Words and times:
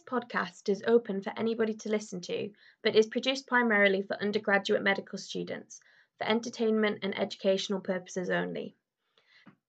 This 0.00 0.08
podcast 0.08 0.70
is 0.70 0.82
open 0.86 1.20
for 1.20 1.30
anybody 1.36 1.74
to 1.74 1.90
listen 1.90 2.22
to, 2.22 2.50
but 2.82 2.96
is 2.96 3.06
produced 3.06 3.46
primarily 3.46 4.00
for 4.00 4.16
undergraduate 4.16 4.80
medical 4.80 5.18
students 5.18 5.78
for 6.16 6.26
entertainment 6.26 7.00
and 7.02 7.18
educational 7.18 7.80
purposes 7.80 8.30
only. 8.30 8.74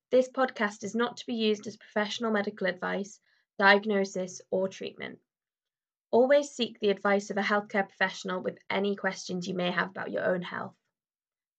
This 0.10 0.30
podcast 0.30 0.86
is 0.86 0.96
not 0.96 1.18
to 1.18 1.26
be 1.26 1.34
used 1.34 1.68
as 1.68 1.76
professional 1.76 2.32
medical 2.32 2.68
advice, 2.68 3.20
diagnosis, 3.60 4.42
or 4.52 4.70
treatment. 4.70 5.20
Always 6.12 6.50
seek 6.50 6.80
the 6.80 6.92
advice 6.92 7.30
of 7.30 7.36
a 7.36 7.42
healthcare 7.42 7.90
professional 7.90 8.40
with 8.40 8.58
any 8.70 8.96
questions 8.96 9.50
you 9.50 9.54
may 9.54 9.70
have 9.70 9.90
about 9.90 10.12
your 10.12 10.24
own 10.24 10.44
health. 10.44 10.78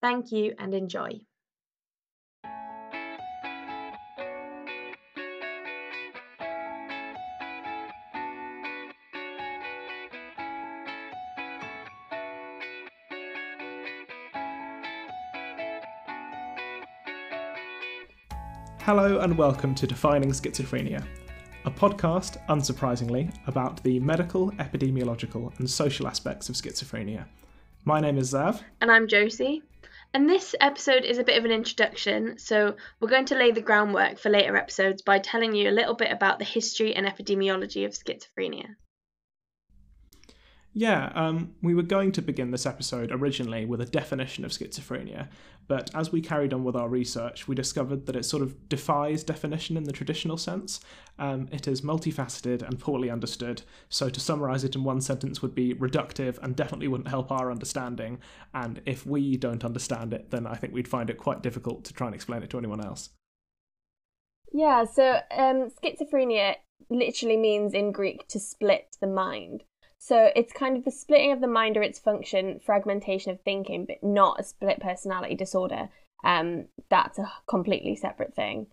Thank 0.00 0.32
you 0.32 0.54
and 0.58 0.72
enjoy. 0.72 1.20
Hello 18.94 19.20
and 19.20 19.38
welcome 19.38 19.74
to 19.76 19.86
Defining 19.86 20.32
Schizophrenia, 20.32 21.02
a 21.64 21.70
podcast, 21.70 22.36
unsurprisingly, 22.48 23.34
about 23.46 23.82
the 23.82 23.98
medical, 24.00 24.50
epidemiological, 24.56 25.58
and 25.58 25.70
social 25.70 26.06
aspects 26.06 26.50
of 26.50 26.56
schizophrenia. 26.56 27.24
My 27.86 28.00
name 28.00 28.18
is 28.18 28.34
Xav. 28.34 28.60
And 28.82 28.92
I'm 28.92 29.08
Josie. 29.08 29.62
And 30.12 30.28
this 30.28 30.54
episode 30.60 31.04
is 31.06 31.16
a 31.16 31.24
bit 31.24 31.38
of 31.38 31.46
an 31.46 31.52
introduction, 31.52 32.36
so 32.36 32.76
we're 33.00 33.08
going 33.08 33.24
to 33.24 33.34
lay 33.34 33.50
the 33.50 33.62
groundwork 33.62 34.18
for 34.18 34.28
later 34.28 34.58
episodes 34.58 35.00
by 35.00 35.20
telling 35.20 35.54
you 35.54 35.70
a 35.70 35.78
little 35.78 35.94
bit 35.94 36.12
about 36.12 36.38
the 36.38 36.44
history 36.44 36.94
and 36.94 37.06
epidemiology 37.06 37.86
of 37.86 37.92
schizophrenia. 37.92 38.76
Yeah, 40.74 41.12
um, 41.14 41.52
we 41.60 41.74
were 41.74 41.82
going 41.82 42.12
to 42.12 42.22
begin 42.22 42.50
this 42.50 42.64
episode 42.64 43.12
originally 43.12 43.66
with 43.66 43.82
a 43.82 43.86
definition 43.86 44.42
of 44.42 44.52
schizophrenia, 44.52 45.28
but 45.68 45.90
as 45.94 46.10
we 46.10 46.22
carried 46.22 46.54
on 46.54 46.64
with 46.64 46.74
our 46.74 46.88
research, 46.88 47.46
we 47.46 47.54
discovered 47.54 48.06
that 48.06 48.16
it 48.16 48.24
sort 48.24 48.42
of 48.42 48.70
defies 48.70 49.22
definition 49.22 49.76
in 49.76 49.84
the 49.84 49.92
traditional 49.92 50.38
sense. 50.38 50.80
Um, 51.18 51.46
it 51.52 51.68
is 51.68 51.82
multifaceted 51.82 52.62
and 52.62 52.78
poorly 52.78 53.10
understood, 53.10 53.62
so 53.90 54.08
to 54.08 54.18
summarise 54.18 54.64
it 54.64 54.74
in 54.74 54.82
one 54.82 55.02
sentence 55.02 55.42
would 55.42 55.54
be 55.54 55.74
reductive 55.74 56.38
and 56.42 56.56
definitely 56.56 56.88
wouldn't 56.88 57.08
help 57.08 57.30
our 57.30 57.50
understanding. 57.50 58.18
And 58.54 58.80
if 58.86 59.04
we 59.04 59.36
don't 59.36 59.66
understand 59.66 60.14
it, 60.14 60.30
then 60.30 60.46
I 60.46 60.54
think 60.54 60.72
we'd 60.72 60.88
find 60.88 61.10
it 61.10 61.18
quite 61.18 61.42
difficult 61.42 61.84
to 61.84 61.92
try 61.92 62.06
and 62.06 62.14
explain 62.14 62.42
it 62.42 62.48
to 62.50 62.58
anyone 62.58 62.82
else. 62.82 63.10
Yeah, 64.54 64.84
so 64.84 65.20
um, 65.30 65.70
schizophrenia 65.82 66.54
literally 66.88 67.36
means 67.36 67.74
in 67.74 67.92
Greek 67.92 68.26
to 68.28 68.40
split 68.40 68.96
the 69.00 69.06
mind. 69.06 69.64
So 70.04 70.30
it's 70.34 70.52
kind 70.52 70.76
of 70.76 70.84
the 70.84 70.90
splitting 70.90 71.30
of 71.30 71.40
the 71.40 71.46
mind 71.46 71.76
or 71.76 71.82
its 71.82 72.00
function, 72.00 72.58
fragmentation 72.58 73.30
of 73.30 73.40
thinking, 73.42 73.84
but 73.84 74.02
not 74.02 74.40
a 74.40 74.42
split 74.42 74.80
personality 74.80 75.36
disorder. 75.36 75.90
Um, 76.24 76.66
that's 76.90 77.20
a 77.20 77.32
completely 77.46 77.94
separate 77.94 78.34
thing. 78.34 78.66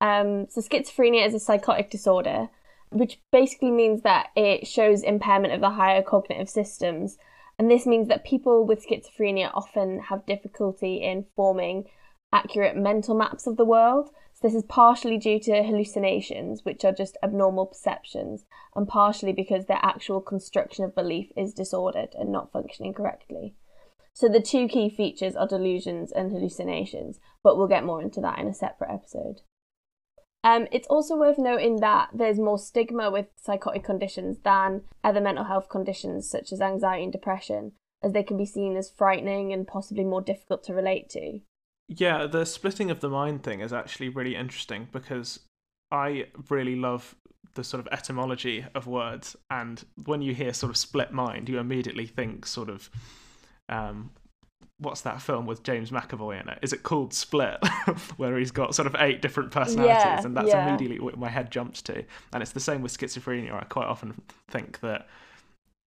Um, 0.00 0.46
so 0.48 0.60
schizophrenia 0.60 1.26
is 1.26 1.34
a 1.34 1.40
psychotic 1.40 1.90
disorder, 1.90 2.48
which 2.90 3.20
basically 3.32 3.72
means 3.72 4.02
that 4.02 4.28
it 4.36 4.68
shows 4.68 5.02
impairment 5.02 5.52
of 5.52 5.60
the 5.60 5.70
higher 5.70 6.00
cognitive 6.00 6.48
systems. 6.48 7.18
And 7.58 7.68
this 7.68 7.84
means 7.84 8.06
that 8.06 8.24
people 8.24 8.64
with 8.64 8.86
schizophrenia 8.86 9.50
often 9.54 9.98
have 9.98 10.26
difficulty 10.26 11.02
in 11.02 11.26
forming 11.34 11.86
accurate 12.32 12.76
mental 12.76 13.16
maps 13.16 13.48
of 13.48 13.56
the 13.56 13.64
world. 13.64 14.10
So 14.40 14.46
this 14.46 14.54
is 14.54 14.64
partially 14.68 15.18
due 15.18 15.40
to 15.40 15.64
hallucinations, 15.64 16.64
which 16.64 16.84
are 16.84 16.92
just 16.92 17.16
abnormal 17.24 17.66
perceptions, 17.66 18.46
and 18.76 18.86
partially 18.86 19.32
because 19.32 19.66
their 19.66 19.80
actual 19.82 20.20
construction 20.20 20.84
of 20.84 20.94
belief 20.94 21.32
is 21.36 21.52
disordered 21.52 22.14
and 22.16 22.30
not 22.30 22.52
functioning 22.52 22.94
correctly. 22.94 23.56
So 24.12 24.28
the 24.28 24.40
two 24.40 24.68
key 24.68 24.90
features 24.90 25.34
are 25.34 25.48
delusions 25.48 26.12
and 26.12 26.30
hallucinations, 26.30 27.18
but 27.42 27.56
we'll 27.56 27.66
get 27.66 27.84
more 27.84 28.00
into 28.00 28.20
that 28.20 28.38
in 28.38 28.46
a 28.46 28.54
separate 28.54 28.92
episode. 28.92 29.40
Um, 30.44 30.68
it's 30.70 30.86
also 30.86 31.16
worth 31.16 31.38
noting 31.38 31.80
that 31.80 32.10
there's 32.14 32.38
more 32.38 32.60
stigma 32.60 33.10
with 33.10 33.26
psychotic 33.36 33.82
conditions 33.82 34.38
than 34.44 34.82
other 35.02 35.20
mental 35.20 35.44
health 35.44 35.68
conditions 35.68 36.30
such 36.30 36.52
as 36.52 36.60
anxiety 36.60 37.02
and 37.02 37.12
depression, 37.12 37.72
as 38.04 38.12
they 38.12 38.22
can 38.22 38.36
be 38.36 38.46
seen 38.46 38.76
as 38.76 38.88
frightening 38.88 39.52
and 39.52 39.66
possibly 39.66 40.04
more 40.04 40.22
difficult 40.22 40.62
to 40.64 40.74
relate 40.74 41.08
to. 41.10 41.40
Yeah, 41.88 42.26
the 42.26 42.44
splitting 42.44 42.90
of 42.90 43.00
the 43.00 43.08
mind 43.08 43.42
thing 43.42 43.60
is 43.60 43.72
actually 43.72 44.10
really 44.10 44.36
interesting 44.36 44.88
because 44.92 45.40
I 45.90 46.26
really 46.50 46.76
love 46.76 47.14
the 47.54 47.64
sort 47.64 47.80
of 47.80 47.88
etymology 47.92 48.64
of 48.74 48.86
words, 48.86 49.36
and 49.50 49.84
when 50.04 50.20
you 50.22 50.34
hear 50.34 50.52
sort 50.52 50.70
of 50.70 50.76
split 50.76 51.12
mind, 51.12 51.48
you 51.48 51.58
immediately 51.58 52.06
think 52.06 52.46
sort 52.46 52.68
of, 52.68 52.90
um, 53.70 54.10
what's 54.78 55.00
that 55.00 55.22
film 55.22 55.46
with 55.46 55.62
James 55.62 55.90
McAvoy 55.90 56.40
in 56.42 56.48
it? 56.48 56.58
Is 56.62 56.72
it 56.72 56.82
called 56.82 57.14
Split, 57.14 57.58
where 58.18 58.36
he's 58.38 58.50
got 58.50 58.74
sort 58.74 58.86
of 58.86 58.94
eight 59.00 59.22
different 59.22 59.50
personalities, 59.50 60.04
Yeah, 60.04 60.26
and 60.26 60.36
that's 60.36 60.48
yeah. 60.48 60.68
immediately 60.68 61.00
what 61.00 61.18
my 61.18 61.28
head 61.28 61.50
jumps 61.50 61.80
to. 61.82 62.04
And 62.32 62.42
it's 62.42 62.52
the 62.52 62.60
same 62.60 62.82
with 62.82 62.96
schizophrenia. 62.96 63.54
I 63.54 63.64
quite 63.64 63.86
often 63.86 64.20
think 64.48 64.80
that. 64.80 65.08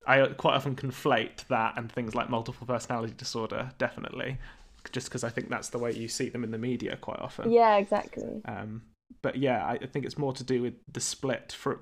I 0.07 0.25
quite 0.29 0.55
often 0.55 0.75
conflate 0.75 1.45
that 1.47 1.77
and 1.77 1.91
things 1.91 2.15
like 2.15 2.29
multiple 2.29 2.65
personality 2.65 3.13
disorder, 3.15 3.69
definitely, 3.77 4.39
just 4.91 5.07
because 5.07 5.23
I 5.23 5.29
think 5.29 5.49
that's 5.49 5.69
the 5.69 5.77
way 5.79 5.91
you 5.93 6.07
see 6.07 6.29
them 6.29 6.43
in 6.43 6.51
the 6.51 6.57
media 6.57 6.97
quite 6.97 7.19
often. 7.19 7.51
Yeah, 7.51 7.77
exactly. 7.77 8.41
Um, 8.45 8.83
but 9.21 9.35
yeah, 9.35 9.65
I 9.65 9.77
think 9.85 10.05
it's 10.05 10.17
more 10.17 10.33
to 10.33 10.43
do 10.43 10.61
with 10.61 10.75
the 10.91 10.99
split 11.01 11.51
for, 11.57 11.81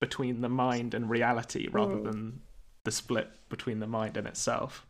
between 0.00 0.40
the 0.40 0.48
mind 0.48 0.94
and 0.94 1.08
reality 1.10 1.68
rather 1.70 1.94
Mm. 1.96 2.04
than 2.04 2.40
the 2.84 2.90
split 2.90 3.28
between 3.48 3.78
the 3.80 3.86
mind 3.86 4.16
and 4.16 4.26
itself. 4.26 4.86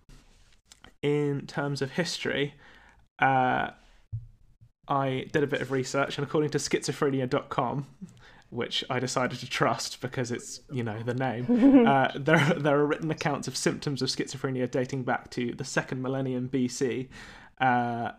In 1.03 1.47
terms 1.47 1.83
of 1.83 1.93
history, 1.93 2.55
uh, 3.21 3.71
I 4.89 5.27
did 5.33 5.43
a 5.43 5.47
bit 5.47 5.61
of 5.61 5.71
research, 5.71 6.19
and 6.19 6.27
according 6.27 6.51
to 6.51 6.59
schizophrenia.com, 6.59 7.87
which 8.51 8.85
I 8.91 8.99
decided 8.99 9.39
to 9.41 9.47
trust 9.49 10.01
because 10.01 10.33
it's, 10.33 10.61
you 10.73 10.83
know, 10.83 11.03
the 11.03 11.15
name, 11.15 11.87
uh, 11.87 12.09
there, 12.17 12.55
there 12.57 12.79
are 12.79 12.87
written 12.87 13.11
accounts 13.11 13.47
of 13.49 13.57
symptoms 13.57 14.03
of 14.03 14.09
schizophrenia 14.09 14.69
dating 14.71 15.05
back 15.05 15.31
to 15.31 15.53
the 15.55 15.65
second 15.65 16.03
millennium 16.03 16.49
BC. 16.49 17.09
Uh, 17.61 18.13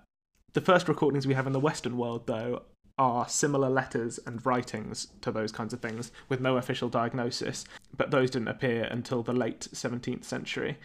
the 0.53 0.61
first 0.61 0.87
recordings 0.87 1.25
we 1.25 1.33
have 1.33 1.47
in 1.47 1.53
the 1.53 1.59
Western 1.59 1.97
world, 1.97 2.27
though, 2.27 2.63
are 2.97 3.27
similar 3.27 3.69
letters 3.69 4.19
and 4.25 4.45
writings 4.45 5.07
to 5.21 5.31
those 5.31 5.51
kinds 5.51 5.73
of 5.73 5.81
things 5.81 6.11
with 6.29 6.39
no 6.39 6.57
official 6.57 6.89
diagnosis, 6.89 7.65
but 7.95 8.11
those 8.11 8.29
didn't 8.29 8.49
appear 8.49 8.83
until 8.83 9.23
the 9.23 9.33
late 9.33 9.67
17th 9.73 10.23
century. 10.23 10.77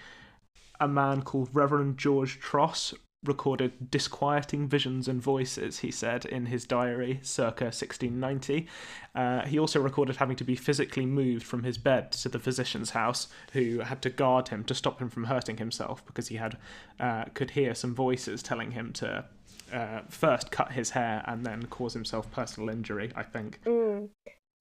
A 0.81 0.89
man 0.89 1.23
called 1.23 1.51
Reverend 1.53 1.99
George 1.99 2.41
Trosse 2.41 2.95
recorded 3.29 3.91
disquieting 3.91 4.69
visions 4.69 5.09
and 5.09 5.21
voices, 5.21 5.81
he 5.81 5.91
said 5.91 6.25
in 6.25 6.47
his 6.47 6.65
diary 6.65 7.21
circa 7.23 7.67
1690. 7.67 8.67
Uh, 9.15 9.43
he 9.47 9.59
also 9.59 9.81
recorded 9.81 10.17
having 10.17 10.37
to 10.37 10.45
be 10.45 10.55
physically 10.55 11.07
moved 11.07 11.45
from 11.45 11.63
his 11.63 11.79
bed 11.79 12.13
to 12.13 12.29
the 12.29 12.39
physician's 12.39 12.91
house, 12.91 13.29
who 13.53 13.81
had 13.81 14.03
to 14.03 14.11
guard 14.11 14.49
him 14.49 14.65
to 14.65 14.75
stop 14.75 15.01
him 15.01 15.09
from 15.09 15.25
hurting 15.25 15.57
himself 15.57 16.05
because 16.07 16.29
he 16.29 16.37
had 16.37 16.57
uh, 17.01 17.25
could 17.35 17.51
hear 17.51 17.75
some 17.75 17.95
voices 17.95 18.43
telling 18.43 18.73
him 18.73 18.93
to 18.93 19.25
uh, 19.73 20.01
first 20.09 20.51
cut 20.51 20.73
his 20.73 20.91
hair 20.91 21.25
and 21.27 21.45
then 21.45 21.67
cause 21.67 21.93
himself 21.93 22.31
personal 22.31 22.69
injury. 22.69 23.13
I 23.15 23.23
think. 23.23 23.61
Mm. 23.65 24.09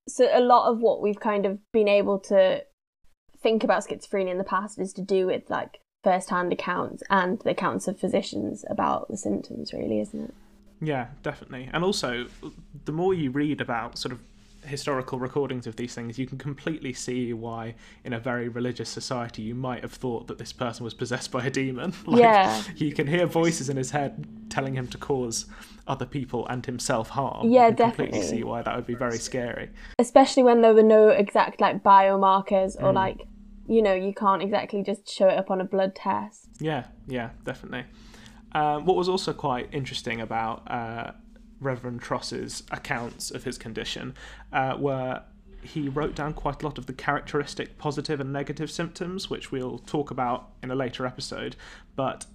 So 0.08 0.30
a 0.32 0.40
lot 0.40 0.72
of 0.72 0.80
what 0.80 1.02
we've 1.02 1.20
kind 1.20 1.46
of 1.46 1.60
been 1.72 1.88
able 1.88 2.20
to 2.20 2.64
think 3.42 3.64
about 3.64 3.86
schizophrenia 3.86 4.32
in 4.32 4.38
the 4.38 4.44
past 4.44 4.80
is 4.80 4.94
to 4.94 5.02
do 5.02 5.28
with 5.28 5.50
like 5.50 5.80
first-hand 6.10 6.54
accounts 6.54 7.02
and 7.10 7.40
the 7.40 7.50
accounts 7.50 7.88
of 7.90 8.00
physicians 8.00 8.64
about 8.70 9.08
the 9.10 9.18
symptoms, 9.18 9.74
really, 9.74 10.00
isn't 10.00 10.22
it? 10.30 10.34
Yeah, 10.82 11.08
definitely. 11.24 11.70
And 11.74 11.84
also, 11.84 12.28
the 12.86 12.92
more 12.92 13.14
you 13.14 13.32
read 13.32 13.60
about 13.60 13.98
sort 13.98 14.12
of 14.12 14.20
historical 14.66 15.18
recordings 15.20 15.66
of 15.68 15.76
these 15.76 15.94
things, 15.96 16.18
you 16.20 16.28
can 16.28 16.38
completely 16.38 16.94
see 16.94 17.34
why, 17.34 17.74
in 18.04 18.14
a 18.14 18.20
very 18.20 18.48
religious 18.50 18.90
society, 18.90 19.42
you 19.42 19.56
might 19.56 19.82
have 19.82 19.94
thought 19.94 20.28
that 20.28 20.38
this 20.38 20.54
person 20.54 20.84
was 20.84 20.94
possessed 20.94 21.32
by 21.32 21.44
a 21.46 21.50
demon. 21.50 21.94
like, 22.06 22.22
Yeah. 22.22 22.62
He 22.76 22.92
can 22.92 23.08
hear 23.08 23.26
voices 23.26 23.68
in 23.70 23.78
his 23.78 23.92
head 23.92 24.26
telling 24.50 24.76
him 24.76 24.88
to 24.90 24.98
cause 24.98 25.46
other 25.88 26.06
people 26.06 26.48
and 26.48 26.66
himself 26.66 27.10
harm. 27.10 27.50
Yeah, 27.50 27.68
you 27.70 27.76
completely 27.76 28.20
definitely. 28.20 28.38
see 28.38 28.44
why 28.44 28.62
that 28.64 28.76
would 28.76 28.88
be 28.88 28.96
very 28.96 29.18
scary. 29.20 29.70
Especially 30.00 30.44
when 30.44 30.62
there 30.62 30.74
were 30.74 30.84
no 31.00 31.10
exact 31.10 31.62
like 31.62 31.84
biomarkers 31.84 32.76
or 32.78 32.92
Mm. 32.92 32.96
like 32.96 33.20
you 33.68 33.82
know 33.82 33.94
you 33.94 34.14
can't 34.14 34.42
exactly 34.42 34.84
just 34.84 35.10
show 35.10 35.28
it 35.28 35.38
up 35.38 35.52
on 35.52 35.62
a 35.62 35.66
blood 35.66 35.96
test. 35.96 36.48
Yeah, 36.60 36.86
yeah, 37.08 37.30
definitely. 37.44 37.86
Um, 38.54 38.86
what 38.86 38.96
was 38.96 39.10
also 39.10 39.34
quite 39.34 39.68
interesting 39.74 40.22
about 40.22 40.70
uh, 40.72 41.12
Reverend 41.60 42.02
Trosse's 42.02 42.64
accounts 42.72 43.32
of 43.32 43.44
his 43.44 43.58
condition 43.58 44.14
uh, 44.54 44.78
were 44.80 45.24
he 45.62 45.90
wrote 45.90 46.16
down 46.16 46.34
quite 46.34 46.62
a 46.62 46.66
lot 46.66 46.78
of 46.78 46.86
the 46.86 46.94
characteristic 46.94 47.78
positive 47.78 48.20
and 48.20 48.32
negative 48.32 48.70
symptoms, 48.70 49.30
which 49.30 49.52
we'll 49.52 49.80
talk 49.80 50.12
about 50.12 50.50
in 50.62 50.70
a 50.70 50.76
later 50.76 51.06
episode. 51.06 51.56
But 51.96 52.28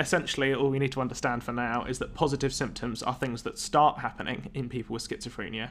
essentially, 0.00 0.54
all 0.54 0.70
we 0.70 0.78
need 0.78 0.92
to 0.92 1.00
understand 1.00 1.42
for 1.42 1.52
now 1.52 1.84
is 1.84 1.98
that 1.98 2.14
positive 2.14 2.52
symptoms 2.54 3.02
are 3.02 3.14
things 3.14 3.42
that 3.42 3.58
start 3.58 3.98
happening 3.98 4.50
in 4.54 4.68
people 4.68 4.94
with 4.94 5.08
schizophrenia, 5.08 5.70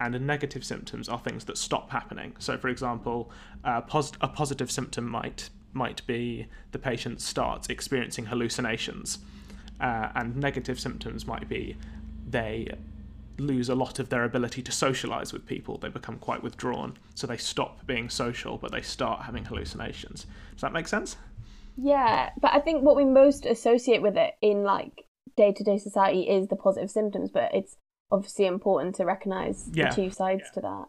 and 0.00 0.18
negative 0.26 0.64
symptoms 0.64 1.08
are 1.08 1.18
things 1.18 1.44
that 1.44 1.58
stop 1.58 1.90
happening. 1.90 2.34
So, 2.38 2.56
for 2.56 2.68
example, 2.68 3.30
uh, 3.64 3.82
pos- 3.82 4.12
a 4.20 4.28
positive 4.28 4.70
symptom 4.70 5.08
might 5.08 5.50
might 5.72 6.04
be 6.04 6.48
the 6.72 6.78
patient 6.80 7.20
starts 7.20 7.68
experiencing 7.68 8.26
hallucinations, 8.26 9.18
uh, 9.80 10.08
and 10.16 10.36
negative 10.36 10.80
symptoms 10.80 11.26
might 11.26 11.48
be 11.48 11.76
they 12.28 12.68
lose 13.38 13.68
a 13.68 13.74
lot 13.74 13.98
of 13.98 14.08
their 14.08 14.24
ability 14.24 14.62
to 14.62 14.72
socialize 14.72 15.32
with 15.32 15.46
people. 15.46 15.78
They 15.78 15.88
become 15.88 16.18
quite 16.18 16.42
withdrawn, 16.42 16.98
so 17.14 17.26
they 17.26 17.36
stop 17.36 17.86
being 17.86 18.08
social, 18.10 18.58
but 18.58 18.72
they 18.72 18.82
start 18.82 19.22
having 19.22 19.44
hallucinations. 19.44 20.26
Does 20.52 20.62
that 20.62 20.72
make 20.72 20.88
sense? 20.88 21.16
Yeah, 21.76 22.30
but 22.40 22.52
I 22.54 22.60
think 22.60 22.82
what 22.82 22.96
we 22.96 23.04
most 23.04 23.46
associate 23.46 24.02
with 24.02 24.16
it 24.16 24.34
in 24.42 24.62
like 24.64 25.04
day 25.36 25.52
to 25.52 25.64
day 25.64 25.78
society 25.78 26.22
is 26.28 26.48
the 26.48 26.56
positive 26.56 26.90
symptoms, 26.90 27.30
but 27.30 27.54
it's 27.54 27.76
obviously 28.12 28.46
important 28.46 28.94
to 28.96 29.04
recognize 29.04 29.68
Yeah. 29.72 29.90
the 29.90 29.94
two 29.94 30.10
sides 30.10 30.42
to 30.54 30.60
that. 30.60 30.86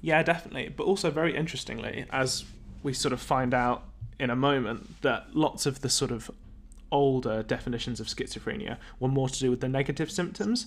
Yeah, 0.00 0.22
definitely. 0.22 0.68
But 0.68 0.84
also, 0.84 1.10
very 1.10 1.36
interestingly, 1.36 2.04
as 2.10 2.44
we 2.82 2.92
sort 2.92 3.12
of 3.12 3.20
find 3.20 3.52
out 3.52 3.82
in 4.18 4.30
a 4.30 4.36
moment, 4.36 5.02
that 5.02 5.34
lots 5.34 5.66
of 5.66 5.80
the 5.80 5.88
sort 5.88 6.10
of 6.10 6.30
older 6.90 7.42
definitions 7.42 8.00
of 8.00 8.06
schizophrenia 8.06 8.78
were 9.00 9.08
more 9.08 9.28
to 9.28 9.38
do 9.38 9.50
with 9.50 9.60
the 9.60 9.68
negative 9.68 10.10
symptoms. 10.10 10.66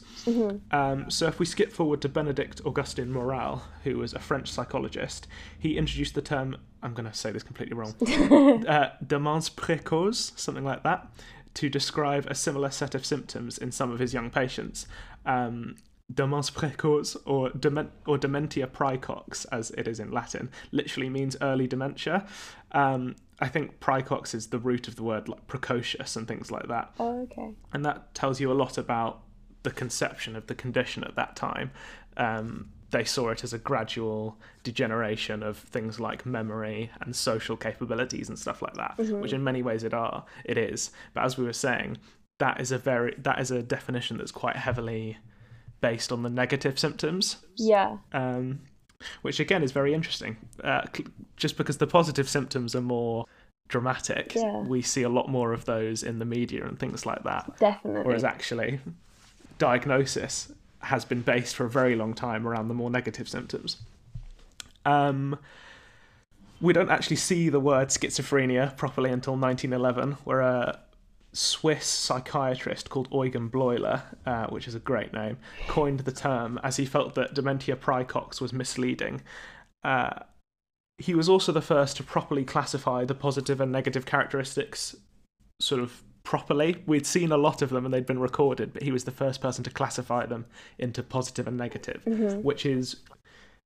Um, 0.72 1.10
so, 1.10 1.28
if 1.28 1.40
we 1.40 1.46
skip 1.46 1.72
forward 1.72 2.02
to 2.02 2.10
Benedict 2.10 2.62
Augustin 2.66 3.12
Morel, 3.12 3.64
who 3.84 3.98
was 3.98 4.14
a 4.14 4.20
French 4.20 4.52
psychologist, 4.52 5.28
he 5.58 5.78
introduced 5.78 6.16
the 6.16 6.22
term, 6.22 6.58
I'm 6.84 6.94
going 6.94 7.10
to 7.10 7.14
say 7.14 7.32
this 7.32 7.44
completely 7.44 7.76
wrong, 7.76 7.94
uh, 8.68 8.92
demence 9.06 9.50
précoce, 9.50 10.38
something 10.38 10.64
like 10.64 10.84
that, 10.84 11.08
to 11.56 11.70
describe 11.70 12.26
a 12.28 12.36
similar 12.36 12.70
set 12.70 12.96
of 12.96 13.06
symptoms 13.06 13.58
in 13.58 13.72
some 13.72 13.92
of 13.92 14.00
his 14.00 14.14
young 14.14 14.30
patients. 14.30 14.88
Um, 15.26 15.76
demence 16.14 16.52
précoce 16.52 17.16
or, 17.26 17.50
dement- 17.52 17.92
or 18.08 18.18
dementia 18.18 18.68
praecox, 18.68 19.46
as 19.52 19.72
it 19.72 19.88
is 19.88 20.00
in 20.00 20.12
Latin, 20.12 20.50
literally 20.72 21.10
means 21.10 21.36
early 21.42 21.68
dementia. 21.68 22.26
Um, 22.72 23.16
I 23.40 23.48
think 23.48 23.80
praecox 23.80 24.34
is 24.34 24.48
the 24.48 24.60
root 24.60 24.88
of 24.88 24.96
the 24.96 25.04
word 25.04 25.30
like 25.30 25.48
precocious 25.48 26.16
and 26.16 26.28
things 26.28 26.52
like 26.52 26.68
that 26.68 26.92
Oh, 27.00 27.22
okay. 27.22 27.54
and 27.74 27.86
that 27.86 28.14
tells 28.14 28.40
you 28.42 28.52
a 28.52 28.54
lot 28.54 28.78
about 28.78 29.22
the 29.64 29.72
conception 29.72 30.36
of 30.36 30.48
the 30.48 30.56
condition 30.56 31.04
at 31.04 31.16
that 31.16 31.36
time. 31.36 31.72
Um, 32.18 32.70
they 32.92 33.04
saw 33.04 33.30
it 33.30 33.44
as 33.44 33.54
a 33.54 33.60
gradual 33.60 34.38
degeneration 34.64 35.44
of 35.44 35.58
things 35.58 36.00
like 36.00 36.26
memory 36.26 36.90
and 37.02 37.16
social 37.16 37.56
capabilities 37.56 38.30
and 38.30 38.38
stuff 38.40 38.62
like 38.64 38.74
that, 38.74 38.98
which 38.98 39.32
in 39.32 39.44
many 39.44 39.62
ways 39.62 39.84
it 39.84 39.94
are, 39.94 40.26
it 40.44 40.58
is. 40.58 40.90
But 41.14 41.24
as 41.24 41.38
we 41.38 41.46
were 41.46 41.54
saying, 41.54 41.98
that 42.40 42.60
is 42.60 42.72
a 42.72 42.78
very 42.80 43.14
that 43.20 43.40
is 43.40 43.52
a 43.52 43.62
definition 43.62 44.18
that's 44.18 44.32
quite 44.32 44.56
heavily 44.56 45.18
based 45.82 46.12
on 46.12 46.24
the 46.24 46.30
negative 46.30 46.78
symptoms 46.80 47.38
Yeah. 47.58 47.98
um, 48.14 48.60
which 49.22 49.40
again 49.40 49.64
is 49.64 49.72
very 49.72 49.94
interesting. 49.94 50.36
Uh, 50.64 50.82
just 51.38 51.56
because 51.58 51.78
the 51.78 51.88
positive 51.88 52.28
symptoms 52.28 52.76
are 52.76 52.82
more 52.82 53.26
dramatic, 53.70 54.36
Yeah. 54.36 54.62
we 54.64 54.82
see 54.82 55.04
a 55.04 55.10
lot 55.10 55.30
more 55.30 55.54
of 55.54 55.66
those 55.66 56.04
in 56.04 56.20
the 56.20 56.26
media 56.26 56.66
and 56.66 56.78
things 56.80 57.06
like 57.06 57.24
that. 57.24 57.58
Definitely. 57.60 58.04
Whereas 58.04 58.24
actually, 58.24 58.80
diagnosis 59.58 60.52
has 60.82 61.06
been 61.06 61.22
based 61.22 61.56
for 61.56 61.66
a 61.66 61.70
very 61.70 61.96
long 61.96 62.14
time 62.14 62.48
around 62.48 62.68
the 62.68 62.74
more 62.74 62.90
negative 62.90 63.28
symptoms. 63.30 63.78
Um, 64.86 65.38
we 66.62 66.74
don't 66.74 66.90
actually 66.90 67.18
see 67.18 67.50
the 67.50 67.60
word 67.60 67.90
schizophrenia 67.90 68.76
properly 68.76 69.12
until 69.12 69.36
1911, 69.38 70.14
where 70.26 70.42
a 70.42 70.80
Swiss 71.32 71.86
psychiatrist 71.86 72.90
called 72.90 73.08
Eugen 73.12 73.50
Bleuler, 73.50 74.02
uh, 74.26 74.48
which 74.48 74.68
is 74.68 74.76
a 74.76 74.80
great 74.80 75.14
name, 75.14 75.38
coined 75.68 76.02
the 76.02 76.12
term 76.12 76.60
as 76.64 76.78
he 76.78 76.86
felt 76.86 77.16
that 77.16 77.34
dementia 77.34 77.76
praecox 77.76 78.42
was 78.42 78.52
misleading. 78.52 79.22
Uh, 79.84 80.20
he 80.98 81.16
was 81.16 81.30
also 81.30 81.52
the 81.52 81.62
first 81.62 81.96
to 81.98 82.04
properly 82.04 82.44
classify 82.44 83.06
the 83.06 83.16
positive 83.16 83.62
and 83.62 83.72
negative 83.72 84.06
characteristics 84.06 84.96
sort 85.62 85.82
of 85.82 86.04
properly. 86.24 86.84
We'd 86.86 87.06
seen 87.06 87.32
a 87.32 87.38
lot 87.38 87.62
of 87.62 87.70
them 87.70 87.86
and 87.86 87.94
they'd 87.94 88.06
been 88.06 88.20
recorded, 88.20 88.74
but 88.74 88.84
he 88.84 88.92
was 88.92 89.06
the 89.06 89.12
first 89.12 89.40
person 89.40 89.64
to 89.64 89.70
classify 89.70 90.26
them 90.26 90.46
into 90.78 91.02
positive 91.04 91.48
and 91.48 91.58
negative, 91.58 92.04
which 92.44 92.66
is 92.66 92.98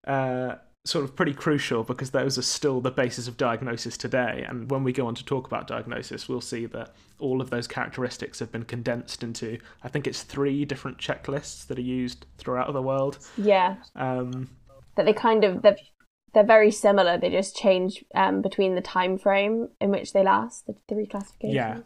uh, 0.05 0.55
sort 0.85 1.05
of 1.05 1.15
pretty 1.15 1.33
crucial 1.33 1.83
because 1.83 2.11
those 2.11 2.37
are 2.37 2.43
still 2.43 2.81
the 2.81 2.91
basis 2.91 3.27
of 3.27 3.37
diagnosis 3.37 3.95
today. 3.95 4.45
And 4.47 4.69
when 4.69 4.83
we 4.83 4.91
go 4.91 5.07
on 5.07 5.15
to 5.15 5.23
talk 5.23 5.47
about 5.47 5.67
diagnosis, 5.67 6.27
we'll 6.27 6.41
see 6.41 6.65
that 6.67 6.93
all 7.19 7.41
of 7.41 7.49
those 7.49 7.67
characteristics 7.67 8.39
have 8.39 8.51
been 8.51 8.65
condensed 8.65 9.23
into, 9.23 9.59
I 9.83 9.87
think 9.87 10.07
it's 10.07 10.23
three 10.23 10.65
different 10.65 10.97
checklists 10.97 11.65
that 11.67 11.77
are 11.77 11.81
used 11.81 12.25
throughout 12.37 12.71
the 12.73 12.81
world. 12.81 13.19
Yeah. 13.37 13.77
Um, 13.95 14.49
That 14.97 15.05
they 15.05 15.13
kind 15.13 15.45
of 15.45 15.61
they're, 15.61 15.77
they're 16.33 16.45
very 16.45 16.71
similar. 16.71 17.17
They 17.17 17.29
just 17.29 17.55
change 17.55 18.03
um, 18.13 18.41
between 18.41 18.75
the 18.75 18.81
time 18.81 19.17
frame 19.17 19.69
in 19.79 19.89
which 19.89 20.11
they 20.11 20.23
last. 20.23 20.67
The 20.67 20.75
three 20.89 21.07
classifications. 21.07 21.55
Yeah. 21.55 21.79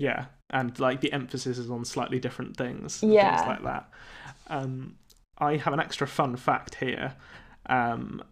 Yeah, 0.00 0.26
and 0.50 0.78
like 0.78 1.00
the 1.00 1.12
emphasis 1.12 1.58
is 1.58 1.68
on 1.68 1.84
slightly 1.84 2.20
different 2.20 2.56
things. 2.56 3.02
Yeah. 3.02 3.36
things 3.36 3.48
like 3.48 3.64
that. 3.64 3.90
Um, 4.46 4.94
I 5.38 5.56
have 5.56 5.72
an 5.72 5.80
extra 5.80 6.06
fun 6.06 6.36
fact 6.36 6.76
here. 6.76 7.16
Um, 7.68 8.22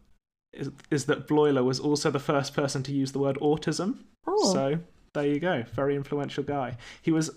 is, 0.53 0.71
is 0.91 1.05
that 1.07 1.29
Bleuler 1.29 1.65
was 1.65 1.79
also 1.79 2.11
the 2.11 2.19
first 2.19 2.55
person 2.55 2.83
to 2.85 2.93
use 2.93 3.13
the 3.13 3.19
word 3.19 3.37
autism. 3.41 3.99
Oh. 4.27 4.53
So 4.53 4.79
there 5.15 5.27
you 5.27 5.39
go, 5.41 5.65
very 5.75 5.95
influential 5.97 6.45
guy. 6.45 6.77
He 7.03 7.11
was 7.11 7.31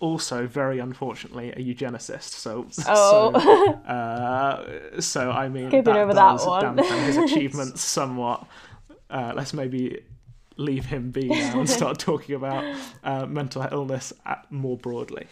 also 0.00 0.46
very 0.46 0.78
unfortunately 0.78 1.50
a 1.50 1.56
eugenicist. 1.56 2.22
So 2.30 2.66
Oh. 2.88 3.32
so, 3.32 3.72
uh, 3.92 5.00
so 5.00 5.30
I 5.30 5.48
mean 5.48 5.68
Skipping 5.68 5.84
that 5.94 5.96
over 5.96 6.14
that 6.14 6.32
does 6.32 6.46
one. 6.46 6.62
dampen 6.76 6.84
his 7.04 7.16
achievements 7.30 7.80
somewhat. 7.82 8.46
Uh, 9.10 9.32
let's 9.34 9.52
maybe 9.54 10.02
leave 10.56 10.84
him 10.86 11.10
be 11.10 11.28
now 11.28 11.60
and 11.60 11.70
start 11.70 11.98
talking 12.10 12.34
about 12.34 12.64
uh, 13.04 13.26
mental 13.26 13.66
illness 13.70 14.12
at, 14.26 14.50
more 14.50 14.76
broadly. 14.76 15.26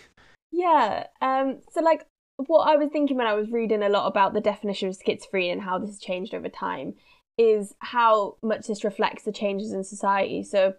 Yeah. 0.52 1.06
Um. 1.20 1.58
So, 1.72 1.82
like, 1.82 2.06
what 2.36 2.68
I 2.68 2.76
was 2.76 2.90
thinking 2.92 3.16
when 3.16 3.26
I 3.26 3.34
was 3.34 3.50
reading 3.50 3.82
a 3.82 3.88
lot 3.88 4.06
about 4.06 4.34
the 4.34 4.40
definition 4.40 4.88
of 4.88 4.96
schizophrenia 4.96 5.52
and 5.52 5.62
how 5.62 5.78
this 5.78 5.90
has 5.90 5.98
changed 5.98 6.34
over 6.34 6.48
time 6.48 6.94
is 7.38 7.74
how 7.80 8.36
much 8.42 8.66
this 8.66 8.84
reflects 8.84 9.24
the 9.24 9.32
changes 9.32 9.72
in 9.72 9.84
society. 9.84 10.42
So, 10.42 10.74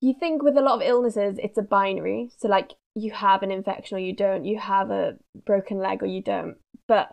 you 0.00 0.14
think 0.18 0.42
with 0.42 0.56
a 0.56 0.62
lot 0.62 0.76
of 0.76 0.88
illnesses, 0.88 1.38
it's 1.42 1.58
a 1.58 1.62
binary. 1.62 2.30
So, 2.38 2.48
like, 2.48 2.74
you 2.94 3.12
have 3.12 3.42
an 3.42 3.50
infection 3.50 3.96
or 3.96 4.00
you 4.00 4.14
don't. 4.14 4.44
You 4.44 4.58
have 4.58 4.90
a 4.90 5.16
broken 5.46 5.78
leg 5.78 6.02
or 6.02 6.06
you 6.06 6.22
don't. 6.22 6.56
But 6.88 7.10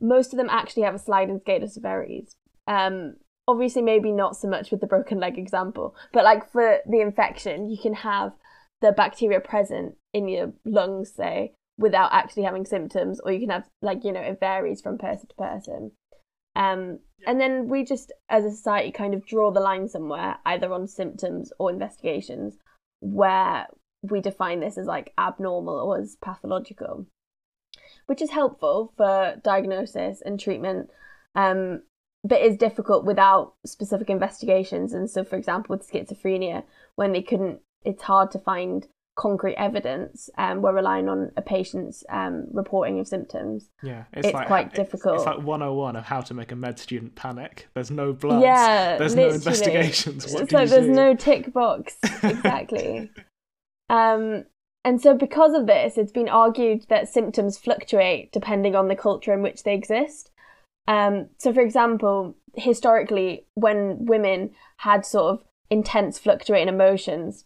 most 0.00 0.32
of 0.32 0.38
them 0.38 0.48
actually 0.50 0.84
have 0.84 0.94
a 0.94 0.98
sliding 0.98 1.40
scale 1.40 1.62
of 1.62 1.70
severities. 1.70 2.32
Um. 2.66 3.16
Obviously, 3.48 3.82
maybe 3.82 4.12
not 4.12 4.36
so 4.36 4.46
much 4.46 4.70
with 4.70 4.80
the 4.80 4.86
broken 4.86 5.18
leg 5.18 5.36
example, 5.36 5.96
but 6.12 6.22
like 6.22 6.52
for 6.52 6.78
the 6.88 7.00
infection, 7.00 7.68
you 7.68 7.76
can 7.82 7.94
have 7.94 8.32
the 8.80 8.92
bacteria 8.92 9.40
present 9.40 9.96
in 10.14 10.28
your 10.28 10.52
lungs, 10.64 11.12
say, 11.12 11.54
without 11.80 12.12
actually 12.12 12.44
having 12.44 12.66
symptoms, 12.66 13.20
or 13.20 13.32
you 13.32 13.40
can 13.40 13.50
have 13.50 13.68
like 13.82 14.04
you 14.04 14.12
know 14.12 14.20
it 14.20 14.38
varies 14.38 14.80
from 14.80 14.98
person 14.98 15.28
to 15.28 15.34
person. 15.34 15.92
Um, 16.54 16.98
and 17.26 17.40
then 17.40 17.68
we 17.68 17.84
just, 17.84 18.12
as 18.28 18.44
a 18.44 18.50
society, 18.50 18.92
kind 18.92 19.14
of 19.14 19.26
draw 19.26 19.50
the 19.50 19.60
line 19.60 19.88
somewhere, 19.88 20.38
either 20.44 20.72
on 20.72 20.86
symptoms 20.86 21.52
or 21.58 21.70
investigations, 21.70 22.56
where 23.00 23.66
we 24.02 24.20
define 24.20 24.60
this 24.60 24.78
as 24.78 24.86
like 24.86 25.12
abnormal 25.18 25.78
or 25.78 25.98
as 25.98 26.16
pathological, 26.22 27.06
which 28.06 28.22
is 28.22 28.30
helpful 28.30 28.92
for 28.96 29.36
diagnosis 29.42 30.22
and 30.24 30.38
treatment. 30.38 30.90
Um, 31.34 31.82
but 32.22 32.42
is 32.42 32.56
difficult 32.56 33.06
without 33.06 33.54
specific 33.64 34.10
investigations. 34.10 34.92
And 34.92 35.08
so, 35.08 35.24
for 35.24 35.36
example, 35.36 35.74
with 35.74 35.90
schizophrenia, 35.90 36.64
when 36.96 37.12
they 37.12 37.22
couldn't, 37.22 37.60
it's 37.82 38.02
hard 38.02 38.30
to 38.32 38.38
find 38.38 38.86
concrete 39.20 39.56
evidence. 39.56 40.30
Um, 40.38 40.62
we're 40.62 40.74
relying 40.74 41.08
on 41.10 41.30
a 41.36 41.42
patient's 41.42 42.02
um, 42.08 42.46
reporting 42.52 42.98
of 43.00 43.06
symptoms. 43.06 43.68
Yeah, 43.82 44.04
it's, 44.14 44.28
It's 44.28 44.34
like 44.34 44.46
quite 44.46 44.74
difficult. 44.74 45.16
It's, 45.16 45.26
like 45.26 45.42
101 45.42 45.96
of 45.96 46.04
how 46.04 46.22
to 46.22 46.32
make 46.32 46.52
a 46.52 46.56
med 46.56 46.78
student 46.78 47.16
panic. 47.16 47.68
There's 47.74 47.90
no 47.90 48.14
blood 48.14 48.42
yeah, 48.42 48.96
there's 48.96 49.14
no 49.14 49.28
investigations. 49.28 50.32
What 50.32 50.44
it's 50.44 50.50
do 50.50 50.56
like 50.56 50.68
you 50.68 50.70
there's 50.70 50.86
do? 50.86 50.92
no 50.92 51.14
tick 51.14 51.52
box. 51.52 51.98
exactly. 52.22 53.10
um, 53.90 54.44
and 54.86 55.02
so, 55.02 55.14
because 55.14 55.52
of 55.52 55.66
this, 55.66 55.98
it's 55.98 56.12
been 56.12 56.30
argued 56.30 56.86
that 56.88 57.12
symptoms 57.12 57.58
fluctuate 57.58 58.32
depending 58.32 58.74
on 58.74 58.88
the 58.88 58.96
culture 58.96 59.34
in 59.34 59.42
which 59.42 59.64
they 59.64 59.74
exist. 59.74 60.30
Um, 60.88 61.28
so, 61.36 61.52
for 61.52 61.60
example, 61.60 62.36
historically, 62.54 63.46
when 63.52 64.06
women 64.06 64.52
had 64.78 65.04
sort 65.04 65.34
of 65.34 65.44
intense 65.68 66.18
fluctuating 66.18 66.68
emotions, 66.68 67.44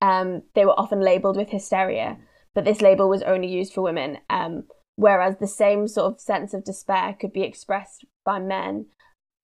um, 0.00 0.42
they 0.54 0.64
were 0.64 0.78
often 0.78 1.00
labelled 1.00 1.36
with 1.36 1.50
hysteria, 1.50 2.18
but 2.54 2.64
this 2.64 2.80
label 2.80 3.08
was 3.08 3.22
only 3.22 3.48
used 3.48 3.72
for 3.72 3.82
women. 3.82 4.18
Um, 4.28 4.64
whereas 4.96 5.36
the 5.38 5.46
same 5.46 5.88
sort 5.88 6.12
of 6.12 6.20
sense 6.20 6.54
of 6.54 6.64
despair 6.64 7.16
could 7.18 7.32
be 7.32 7.42
expressed 7.42 8.04
by 8.24 8.38
men 8.38 8.86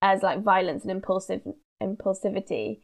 as 0.03 0.23
like 0.23 0.43
violence 0.43 0.83
and 0.83 0.91
impulsive 0.91 1.43
impulsivity, 1.83 2.81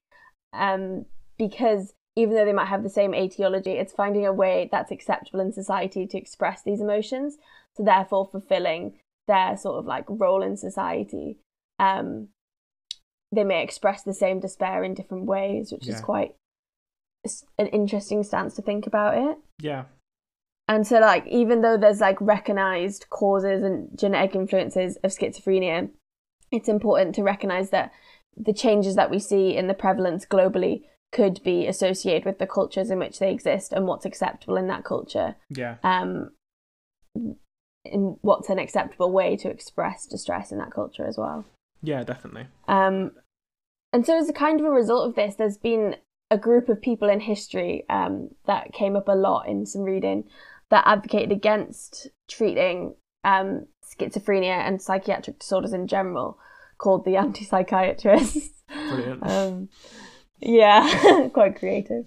um, 0.53 1.07
because 1.39 1.95
even 2.15 2.35
though 2.35 2.45
they 2.45 2.53
might 2.53 2.69
have 2.69 2.83
the 2.83 2.91
same 2.91 3.15
etiology, 3.15 3.73
it's 3.73 3.93
finding 3.93 4.27
a 4.27 4.33
way 4.33 4.69
that's 4.71 4.91
acceptable 4.91 5.41
in 5.41 5.53
society 5.53 6.07
to 6.07 6.19
express 6.19 6.63
these 6.63 6.81
emotions. 6.81 7.39
So 7.75 7.85
therefore 7.85 8.29
fulfilling 8.31 8.99
their 9.29 9.57
sort 9.57 9.79
of 9.79 9.87
like 9.87 10.05
role 10.09 10.43
in 10.43 10.59
society. 10.59 11.39
Um, 11.79 12.29
they 13.35 13.45
may 13.45 13.63
express 13.63 14.03
the 14.03 14.13
same 14.13 14.41
despair 14.41 14.85
in 14.85 14.93
different 14.93 15.25
ways, 15.25 15.73
which 15.73 15.87
Yeah. 15.87 15.95
is 15.95 16.01
quite 16.03 16.35
an 17.59 17.67
interesting 17.69 18.23
stance 18.23 18.55
to 18.55 18.63
think 18.63 18.87
about 18.87 19.17
it. 19.17 19.39
Yeah. 19.61 19.85
And 20.69 20.87
so, 20.87 21.01
like, 21.01 21.27
even 21.27 21.61
though 21.61 21.77
there's 21.77 22.01
like 22.01 22.21
recognized 22.21 23.07
causes 23.11 23.63
and 23.63 23.89
genetic 23.99 24.35
influences 24.35 24.97
of 25.05 25.11
schizophrenia, 25.11 25.91
it's 26.51 26.69
important 26.69 27.15
to 27.17 27.23
recognize 27.23 27.71
that 27.71 27.93
the 28.37 28.53
changes 28.53 28.95
that 28.97 29.11
we 29.11 29.19
see 29.19 29.57
in 29.57 29.67
the 29.67 29.75
prevalence 29.75 30.25
globally 30.25 30.83
could 31.13 31.43
be 31.43 31.67
associated 31.67 32.25
with 32.25 32.39
the 32.39 32.47
cultures 32.47 32.91
in 32.91 32.99
which 32.99 33.19
they 33.19 33.31
exist 33.31 33.73
and 33.73 33.87
what's 33.87 34.07
acceptable 34.07 34.57
in 34.57 34.69
that 34.69 34.85
culture. 34.85 35.37
Yeah. 35.51 35.77
Um, 35.83 36.31
in 37.85 38.17
what's 38.23 38.49
an 38.49 38.59
acceptable 38.59 39.11
way 39.11 39.37
to 39.37 39.51
express 39.51 40.07
distress 40.07 40.53
in 40.53 40.59
that 40.59 40.73
culture 40.73 41.07
as 41.07 41.19
well. 41.19 41.45
Yeah, 41.83 42.05
definitely. 42.05 42.47
Um, 42.69 43.13
and 43.93 44.07
so, 44.07 44.17
as 44.17 44.29
a 44.29 44.33
kind 44.33 44.61
of 44.61 44.67
a 44.67 44.71
result 44.71 45.09
of 45.09 45.17
this, 45.17 45.35
there's 45.35 45.59
been 45.59 45.97
a 46.33 46.39
group 46.39 46.71
of 46.71 46.81
people 46.81 47.11
in 47.11 47.21
history 47.21 47.85
um, 47.91 48.31
that 48.47 48.73
came 48.73 48.97
up 48.97 49.07
a 49.07 49.15
lot 49.15 49.47
in 49.47 49.67
some 49.67 49.83
reading 49.83 50.25
that 50.71 50.83
advocated 50.87 51.31
against 51.31 52.09
treating 52.27 52.95
um, 53.23 53.67
schizophrenia 53.85 54.67
and 54.67 54.81
psychiatric 54.81 55.39
disorders 55.39 55.75
in 55.75 55.87
general, 55.87 56.39
called 56.79 57.05
the 57.05 57.17
anti 57.17 57.45
psychiatrists. 57.45 58.63
Brilliant. 58.67 59.23
um, 59.31 59.69
yeah, 60.41 61.29
quite 61.35 61.57
creative. 61.57 62.07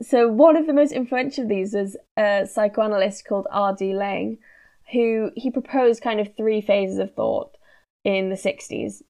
So, 0.00 0.28
one 0.28 0.56
of 0.56 0.68
the 0.68 0.72
most 0.72 0.92
influential 0.92 1.42
of 1.42 1.50
these 1.50 1.74
was 1.74 1.96
a 2.16 2.46
psychoanalyst 2.48 3.26
called 3.26 3.48
R.D. 3.50 3.94
Laing, 3.94 4.38
who 4.92 5.32
he 5.34 5.50
proposed 5.50 6.04
kind 6.04 6.20
of 6.20 6.36
three 6.36 6.60
phases 6.60 6.98
of 6.98 7.12
thought 7.16 7.56
in 8.04 8.30
the 8.30 8.36
60s. 8.36 9.02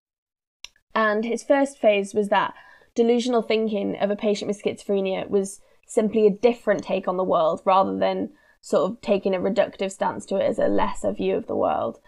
And 0.94 1.26
his 1.26 1.44
first 1.44 1.78
phase 1.78 2.14
was 2.14 2.30
that 2.30 2.54
delusional 2.98 3.42
thinking 3.42 3.96
of 4.00 4.10
a 4.10 4.16
patient 4.16 4.48
with 4.48 4.60
schizophrenia 4.60 5.30
was 5.30 5.60
simply 5.86 6.26
a 6.26 6.30
different 6.30 6.82
take 6.82 7.06
on 7.06 7.16
the 7.16 7.22
world 7.22 7.62
rather 7.64 7.96
than 7.96 8.30
sort 8.60 8.90
of 8.90 9.00
taking 9.00 9.36
a 9.36 9.38
reductive 9.38 9.92
stance 9.92 10.26
to 10.26 10.34
it 10.34 10.42
as 10.42 10.58
a 10.58 10.66
lesser 10.66 11.12
view 11.12 11.36
of 11.36 11.46
the 11.46 11.54
world. 11.54 12.00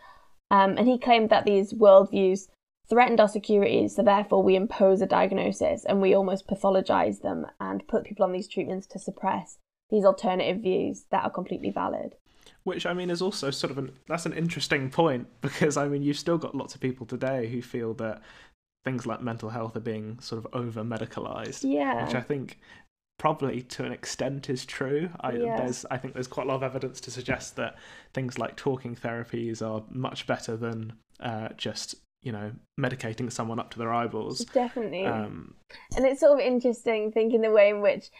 Um, 0.51 0.77
and 0.77 0.89
he 0.89 0.99
claimed 0.99 1.31
that 1.31 1.45
these 1.45 1.73
worldviews 1.73 2.49
threatened 2.89 3.21
our 3.21 3.29
security, 3.29 3.87
so 3.87 4.03
therefore 4.03 4.43
we 4.43 4.57
impose 4.57 5.01
a 5.01 5.07
diagnosis 5.07 5.85
and 5.85 6.03
we 6.03 6.13
almost 6.13 6.49
pathologize 6.49 7.23
them 7.23 7.47
and 7.61 7.87
put 7.87 8.05
people 8.05 8.25
on 8.25 8.33
these 8.33 8.49
treatments 8.49 8.89
to 8.89 8.99
suppress 8.99 9.59
these 9.91 10.05
alternative 10.05 10.61
views 10.61 11.05
that 11.13 11.23
are 11.23 11.31
completely 11.31 11.71
valid. 11.71 12.17
Which 12.65 12.85
I 12.85 12.95
mean 12.95 13.11
is 13.11 13.23
also 13.23 13.53
sort 13.53 13.71
of 13.71 13.79
an 13.79 13.93
that's 14.09 14.27
an 14.27 14.33
interesting 14.33 14.91
point 14.91 15.29
because 15.41 15.77
I 15.77 15.87
mean 15.87 16.03
you've 16.03 16.19
still 16.19 16.37
got 16.37 16.55
lots 16.55 16.75
of 16.75 16.81
people 16.81 17.07
today 17.07 17.49
who 17.49 17.63
feel 17.63 17.95
that 17.95 18.23
things 18.85 19.07
like 19.07 19.21
mental 19.21 19.51
health 19.51 19.77
are 19.77 19.81
being 19.81 20.19
sort 20.21 20.45
of 20.45 20.55
over 20.55 20.83
medicalized. 20.83 21.61
Yeah. 21.63 22.07
Which 22.07 22.15
I 22.15 22.21
think 22.21 22.59
probably 23.19 23.61
to 23.63 23.85
an 23.85 23.93
extent 23.93 24.49
is 24.49 24.65
true. 24.65 25.11
I 25.21 25.33
Yeah. 25.33 25.59
there's 25.59 25.85
I 25.91 25.99
think 25.99 26.15
there's 26.15 26.27
quite 26.27 26.47
a 26.47 26.49
lot 26.49 26.57
of 26.57 26.63
evidence 26.63 27.01
to 27.03 27.11
suggest 27.11 27.57
that 27.57 27.77
things 28.15 28.39
like 28.39 28.57
talking 28.57 28.95
therapies 28.97 29.61
are 29.61 29.85
much 29.91 30.27
better 30.27 30.57
than 30.57 30.95
uh, 31.21 31.51
just 31.57 31.95
you 32.23 32.33
know 32.33 32.53
medicating 32.79 33.31
someone 33.31 33.59
up 33.59 33.71
to 33.71 33.79
their 33.79 33.93
eyeballs. 33.93 34.45
Definitely. 34.47 35.05
Um, 35.05 35.55
and 35.97 36.07
it's 36.07 36.21
sort 36.21 36.33
of 36.33 36.39
interesting 36.39 37.13
thinking 37.13 37.43
the 37.43 37.51
way 37.51 37.69
in 37.69 37.83
which 37.83 38.11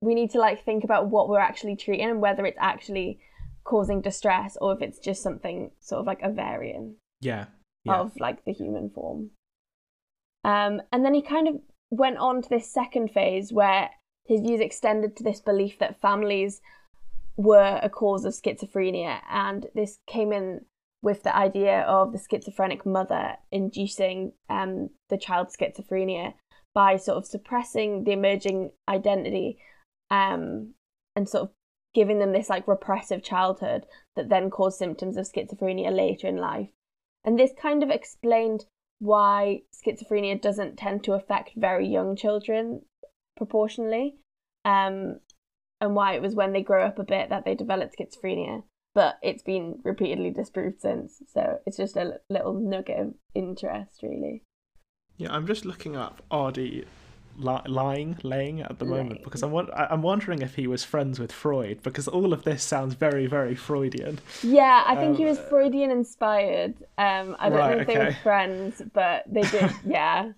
we 0.00 0.14
need 0.14 0.30
to 0.30 0.38
like 0.38 0.64
think 0.64 0.84
about 0.84 1.08
what 1.08 1.28
we're 1.28 1.40
actually 1.40 1.76
treating 1.76 2.08
and 2.08 2.20
whether 2.20 2.44
it's 2.46 2.58
actually 2.60 3.18
causing 3.64 4.00
distress 4.00 4.56
or 4.60 4.72
if 4.74 4.80
it's 4.80 4.98
just 4.98 5.22
something 5.22 5.70
sort 5.80 6.00
of 6.00 6.06
like 6.06 6.20
a 6.22 6.30
variant 6.30 6.96
yeah, 7.20 7.46
yeah, 7.88 8.00
of 8.00 8.12
like 8.18 8.44
the 8.44 8.52
human 8.52 8.90
form. 8.90 9.30
Um, 10.44 10.80
and 10.92 11.04
then 11.04 11.14
he 11.14 11.22
kind 11.22 11.48
of 11.48 11.56
went 11.90 12.18
on 12.18 12.42
to 12.42 12.48
this 12.48 12.72
second 12.72 13.10
phase 13.10 13.52
where 13.52 13.90
his 14.26 14.40
views 14.40 14.60
extended 14.60 15.16
to 15.16 15.24
this 15.24 15.40
belief 15.40 15.78
that 15.78 16.00
families 16.00 16.60
were 17.36 17.80
a 17.82 17.88
cause 17.88 18.24
of 18.24 18.34
schizophrenia, 18.34 19.20
and 19.30 19.66
this 19.74 19.98
came 20.06 20.32
in 20.32 20.62
with 21.02 21.22
the 21.22 21.34
idea 21.34 21.82
of 21.82 22.12
the 22.12 22.18
schizophrenic 22.18 22.84
mother 22.84 23.36
inducing 23.52 24.32
um, 24.50 24.90
the 25.10 25.18
child's 25.18 25.56
schizophrenia 25.56 26.34
by 26.74 26.96
sort 26.96 27.18
of 27.18 27.26
suppressing 27.26 28.04
the 28.04 28.12
emerging 28.12 28.70
identity 28.88 29.58
um, 30.10 30.74
and 31.14 31.28
sort 31.28 31.44
of 31.44 31.50
giving 31.94 32.18
them 32.18 32.32
this 32.32 32.48
like 32.48 32.68
repressive 32.68 33.22
childhood 33.22 33.86
that 34.16 34.28
then 34.28 34.50
caused 34.50 34.78
symptoms 34.78 35.16
of 35.16 35.26
schizophrenia 35.26 35.94
later 35.94 36.26
in 36.26 36.36
life. 36.36 36.68
And 37.24 37.38
this 37.38 37.52
kind 37.60 37.82
of 37.82 37.90
explained 37.90 38.66
why 39.00 39.62
schizophrenia 39.72 40.40
doesn't 40.40 40.76
tend 40.76 41.04
to 41.04 41.12
affect 41.12 41.52
very 41.56 41.86
young 41.86 42.16
children 42.16 42.82
proportionally, 43.36 44.16
um, 44.64 45.20
and 45.80 45.94
why 45.94 46.14
it 46.14 46.22
was 46.22 46.34
when 46.34 46.52
they 46.52 46.62
grow 46.62 46.84
up 46.84 46.98
a 46.98 47.04
bit 47.04 47.30
that 47.30 47.44
they 47.44 47.54
develop 47.54 47.92
schizophrenia. 47.94 48.62
But 48.94 49.18
it's 49.22 49.42
been 49.42 49.78
repeatedly 49.84 50.30
disproved 50.30 50.80
since, 50.80 51.22
so 51.32 51.58
it's 51.66 51.76
just 51.76 51.96
a 51.96 52.18
little 52.28 52.54
nugget 52.54 52.98
of 52.98 53.14
interest, 53.34 54.02
really. 54.02 54.42
yeah. 55.16 55.32
I'm 55.32 55.46
just 55.46 55.64
looking 55.64 55.94
up 55.96 56.22
RD 56.32 56.86
li- 57.38 57.60
lying 57.66 58.18
laying 58.22 58.60
at 58.60 58.78
the 58.78 58.84
moment 58.84 59.22
because 59.22 59.42
I'm 59.42 59.54
I'm 59.74 60.02
wondering 60.02 60.42
if 60.42 60.54
he 60.56 60.66
was 60.66 60.84
friends 60.84 61.18
with 61.18 61.32
Freud 61.32 61.82
because 61.82 62.08
all 62.08 62.32
of 62.32 62.44
this 62.44 62.62
sounds 62.62 62.94
very 62.94 63.26
very 63.26 63.54
Freudian. 63.54 64.20
Yeah, 64.42 64.84
I 64.86 64.96
think 64.96 65.16
he 65.16 65.24
Um, 65.24 65.26
was 65.26 65.40
Freudian 65.40 65.90
inspired. 65.90 66.76
Um, 66.96 67.36
I 67.38 67.50
don't 67.50 67.56
Right, 67.56 67.66
know 67.66 67.78
if 67.78 67.86
they 67.86 67.98
were 67.98 68.12
friends, 68.22 68.80
but 68.92 69.24
they 69.26 69.46
did, 69.46 69.74
yeah. 69.82 70.32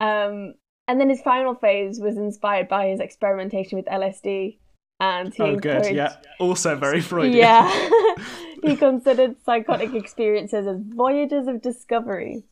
Um, 0.00 0.54
and 0.88 1.00
then 1.00 1.08
his 1.10 1.22
final 1.22 1.54
phase 1.54 2.00
was 2.00 2.16
inspired 2.16 2.68
by 2.68 2.88
his 2.88 3.00
experimentation 3.00 3.78
with 3.78 3.88
LSD, 3.88 4.58
and 5.00 5.34
he 5.34 5.44
oh, 5.44 5.56
good. 5.56 5.90
Yeah, 5.90 6.16
also 6.38 6.76
very 6.76 7.00
Freudian. 7.00 7.48
Yeah, 7.48 7.90
he 8.62 8.76
considered 8.76 9.36
psychotic 9.44 9.94
experiences 9.94 10.66
as 10.66 10.78
voyages 10.82 11.48
of 11.48 11.62
discovery, 11.62 12.44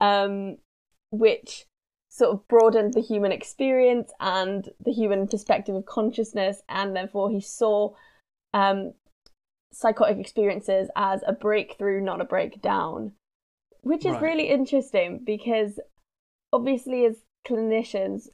um, 0.00 0.58
which 1.12 1.66
sort 2.18 2.34
of 2.34 2.48
broadened 2.48 2.94
the 2.94 3.00
human 3.00 3.32
experience 3.32 4.12
and 4.20 4.68
the 4.84 4.92
human 4.92 5.28
perspective 5.28 5.74
of 5.74 5.86
consciousness, 5.86 6.62
and 6.68 6.94
therefore 6.94 7.30
he 7.30 7.40
saw 7.40 7.94
um, 8.52 8.92
psychotic 9.72 10.18
experiences 10.18 10.88
as 10.96 11.22
a 11.26 11.32
breakthrough, 11.32 12.00
not 12.00 12.20
a 12.20 12.24
breakdown, 12.24 13.12
which 13.82 14.04
is 14.04 14.14
Right. 14.14 14.22
really 14.22 14.48
interesting 14.48 15.22
because 15.24 15.78
obviously, 16.52 17.04
as 17.04 17.22
clinicians, 17.46 18.28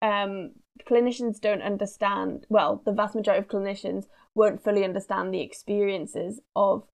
um, 0.00 0.52
clinicians 0.88 1.40
don't 1.40 1.62
understand. 1.62 2.46
Well, 2.48 2.82
the 2.84 2.92
vast 2.92 3.14
majority 3.14 3.42
of 3.42 3.48
clinicians 3.48 4.04
won't 4.34 4.62
fully 4.62 4.84
understand 4.84 5.34
the 5.34 5.40
experiences 5.40 6.40
of 6.54 6.84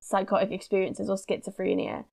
psychotic 0.00 0.52
experiences 0.52 1.08
or 1.08 1.16
schizophrenia. 1.16 2.04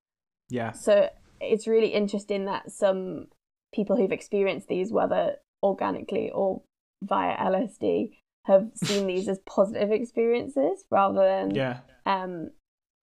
yeah, 0.49 0.71
So 0.71 1.09
it's 1.39 1.67
really 1.67 1.89
interesting 1.89 2.45
that 2.45 2.71
some 2.71 3.27
people 3.73 3.97
who've 3.97 4.11
experienced 4.11 4.67
these, 4.67 4.91
whether 4.91 5.35
organically 5.61 6.31
or 6.31 6.61
via 7.03 7.35
LSD, 7.37 8.11
have 8.45 8.69
seen 8.75 9.07
these 9.07 9.27
as 9.27 9.39
positive 9.45 9.91
experiences 9.91 10.85
rather 10.91 11.25
than 11.25 11.55
yeah, 11.55 11.79
um, 12.05 12.49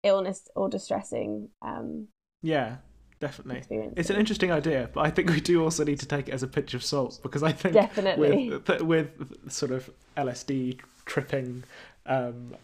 illness 0.04 0.48
or 0.56 0.70
distressing 0.70 1.50
um, 1.62 2.08
yeah. 2.46 2.78
Definitely. 3.22 3.92
It's 3.96 4.10
an 4.10 4.18
interesting 4.18 4.52
idea, 4.52 4.90
but 4.94 5.06
I 5.06 5.10
think 5.10 5.30
we 5.30 5.40
do 5.40 5.64
also 5.64 5.86
need 5.86 6.02
to 6.02 6.06
take 6.06 6.28
it 6.28 6.34
as 6.34 6.44
a 6.44 6.48
pinch 6.48 6.74
of 6.74 6.84
salt 6.84 7.20
because 7.24 7.44
I 7.44 7.54
think 7.54 7.74
Definitely. 7.74 8.50
with 8.50 8.82
with 8.82 9.52
sort 9.52 9.72
of 9.72 9.90
LSD 10.18 10.80
tripping 11.06 11.64
um, 12.06 12.56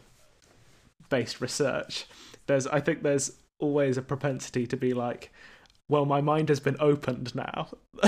based 1.10 1.40
research, 1.40 2.06
there's 2.48 2.68
I 2.68 2.82
think 2.82 3.02
there's 3.02 3.38
always 3.60 3.98
a 3.98 4.02
propensity 4.02 4.68
to 4.68 4.76
be 4.76 4.94
like, 4.94 5.32
well, 5.92 6.06
my 6.06 6.22
mind 6.22 6.48
has 6.50 6.60
been 6.60 6.78
opened 6.80 7.36
now. 7.36 7.68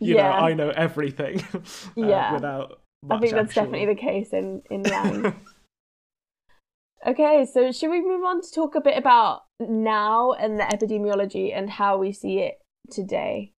you 0.00 0.14
Yeah. 0.16 0.28
know, 0.30 0.46
I 0.48 0.52
know 0.54 0.68
everything. 0.70 1.40
uh, 1.54 1.60
Yeah. 1.96 2.34
Without. 2.34 2.80
I 3.10 3.18
think 3.18 3.32
that's 3.32 3.48
actual- 3.50 3.64
definitely 3.64 3.86
the 3.94 4.00
case 4.00 4.32
in 4.32 4.62
in 4.70 4.82
Laing. 4.92 5.34
okay, 7.06 7.46
so 7.46 7.72
should 7.72 7.90
we 7.90 8.02
move 8.02 8.24
on 8.24 8.40
to 8.42 8.50
talk 8.54 8.74
a 8.74 8.80
bit 8.80 8.96
about 8.98 9.42
now 9.58 10.32
and 10.32 10.58
the 10.60 10.64
epidemiology 10.64 11.56
and 11.56 11.70
how 11.70 11.96
we 11.96 12.12
see 12.12 12.38
it 12.40 12.54
today? 12.90 13.53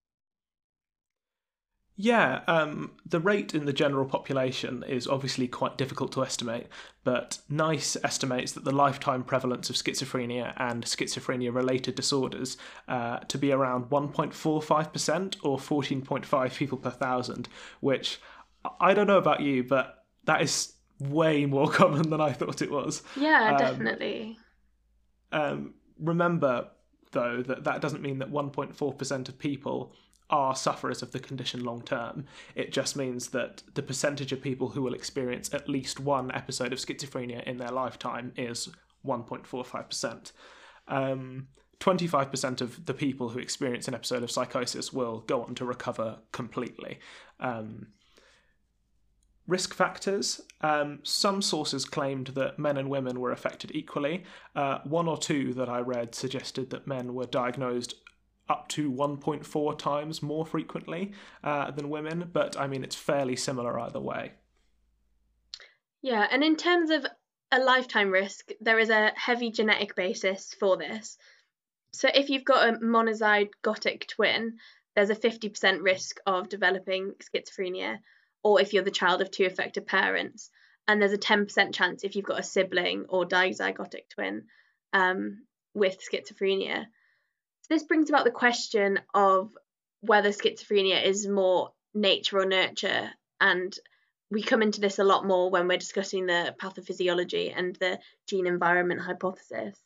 Yeah, 1.98 2.42
um, 2.46 2.92
the 3.06 3.20
rate 3.20 3.54
in 3.54 3.64
the 3.64 3.72
general 3.72 4.04
population 4.04 4.84
is 4.86 5.06
obviously 5.06 5.48
quite 5.48 5.78
difficult 5.78 6.12
to 6.12 6.22
estimate, 6.22 6.66
but 7.04 7.38
NICE 7.48 7.96
estimates 8.04 8.52
that 8.52 8.64
the 8.64 8.72
lifetime 8.72 9.24
prevalence 9.24 9.70
of 9.70 9.76
schizophrenia 9.76 10.52
and 10.58 10.84
schizophrenia 10.84 11.54
related 11.54 11.94
disorders 11.94 12.58
uh, 12.86 13.20
to 13.20 13.38
be 13.38 13.50
around 13.50 13.86
1.45% 13.86 15.36
or 15.42 15.56
14.5 15.56 16.56
people 16.56 16.76
per 16.76 16.90
thousand, 16.90 17.48
which 17.80 18.20
I 18.78 18.92
don't 18.92 19.06
know 19.06 19.18
about 19.18 19.40
you, 19.40 19.64
but 19.64 20.04
that 20.24 20.42
is 20.42 20.74
way 21.00 21.46
more 21.46 21.68
common 21.70 22.10
than 22.10 22.20
I 22.20 22.32
thought 22.32 22.60
it 22.60 22.70
was. 22.70 23.02
Yeah, 23.16 23.52
Um, 23.52 23.58
definitely. 23.58 24.38
Um, 25.32 25.74
remember, 25.98 26.68
though, 27.12 27.42
that 27.42 27.64
that 27.64 27.80
doesn't 27.80 28.02
mean 28.02 28.18
that 28.18 28.30
1.4% 28.30 29.28
of 29.30 29.38
people 29.38 29.94
are 30.28 30.56
sufferers 30.56 31.02
of 31.02 31.12
the 31.12 31.20
condition 31.20 31.64
long 31.64 31.82
term. 31.82 32.26
It 32.54 32.72
just 32.72 32.96
means 32.96 33.28
that 33.28 33.62
the 33.74 33.82
percentage 33.82 34.32
of 34.32 34.42
people 34.42 34.70
who 34.70 34.82
will 34.82 34.94
experience 34.94 35.52
at 35.54 35.68
least 35.68 36.00
one 36.00 36.32
episode 36.32 36.72
of 36.72 36.78
schizophrenia 36.78 37.44
in 37.44 37.58
their 37.58 37.70
lifetime 37.70 38.32
is 38.36 38.68
1.45%. 39.06 40.32
Um, 40.88 41.48
25% 41.80 42.60
of 42.60 42.86
the 42.86 42.94
people 42.94 43.28
who 43.28 43.38
experience 43.38 43.86
an 43.86 43.94
episode 43.94 44.22
of 44.22 44.30
psychosis 44.30 44.92
will 44.92 45.20
go 45.20 45.42
on 45.42 45.54
to 45.54 45.64
recover 45.64 46.18
completely. 46.32 46.98
Um, 47.38 47.88
risk 49.46 49.74
factors. 49.74 50.40
Um, 50.62 51.00
some 51.02 51.40
sources 51.42 51.84
claimed 51.84 52.28
that 52.28 52.58
men 52.58 52.76
and 52.76 52.90
women 52.90 53.20
were 53.20 53.30
affected 53.30 53.70
equally. 53.74 54.24
Uh, 54.54 54.78
one 54.84 55.06
or 55.06 55.18
two 55.18 55.52
that 55.54 55.68
I 55.68 55.80
read 55.80 56.14
suggested 56.14 56.70
that 56.70 56.86
men 56.86 57.14
were 57.14 57.26
diagnosed 57.26 57.94
up 58.48 58.68
to 58.68 58.90
1.4 58.90 59.78
times 59.78 60.22
more 60.22 60.46
frequently 60.46 61.12
uh, 61.42 61.70
than 61.70 61.88
women, 61.88 62.30
but 62.32 62.58
I 62.58 62.66
mean, 62.66 62.84
it's 62.84 62.96
fairly 62.96 63.36
similar 63.36 63.78
either 63.80 64.00
way. 64.00 64.32
Yeah, 66.02 66.26
and 66.30 66.44
in 66.44 66.56
terms 66.56 66.90
of 66.90 67.04
a 67.50 67.58
lifetime 67.58 68.10
risk, 68.10 68.50
there 68.60 68.78
is 68.78 68.90
a 68.90 69.12
heavy 69.16 69.50
genetic 69.50 69.94
basis 69.96 70.54
for 70.58 70.76
this. 70.76 71.16
So 71.92 72.08
if 72.12 72.28
you've 72.30 72.44
got 72.44 72.68
a 72.68 72.78
monozygotic 72.78 74.06
twin, 74.06 74.58
there's 74.94 75.10
a 75.10 75.16
50% 75.16 75.82
risk 75.82 76.18
of 76.26 76.48
developing 76.48 77.12
schizophrenia, 77.22 77.98
or 78.42 78.60
if 78.60 78.72
you're 78.72 78.84
the 78.84 78.90
child 78.90 79.20
of 79.20 79.30
two 79.30 79.44
affected 79.44 79.86
parents, 79.86 80.50
and 80.88 81.00
there's 81.00 81.12
a 81.12 81.18
10% 81.18 81.74
chance 81.74 82.04
if 82.04 82.14
you've 82.14 82.24
got 82.24 82.40
a 82.40 82.44
sibling 82.44 83.06
or 83.08 83.26
dizygotic 83.26 84.08
twin 84.08 84.44
um, 84.92 85.44
with 85.74 85.98
schizophrenia. 86.00 86.86
This 87.68 87.82
brings 87.82 88.08
about 88.08 88.24
the 88.24 88.30
question 88.30 89.00
of 89.12 89.56
whether 90.00 90.28
schizophrenia 90.30 91.04
is 91.04 91.26
more 91.26 91.72
nature 91.94 92.38
or 92.38 92.46
nurture, 92.46 93.12
and 93.40 93.76
we 94.30 94.42
come 94.42 94.62
into 94.62 94.80
this 94.80 94.98
a 94.98 95.04
lot 95.04 95.26
more 95.26 95.50
when 95.50 95.66
we're 95.66 95.78
discussing 95.78 96.26
the 96.26 96.54
pathophysiology 96.60 97.52
and 97.56 97.74
the 97.76 97.98
gene 98.28 98.46
environment 98.46 99.00
hypothesis. 99.00 99.76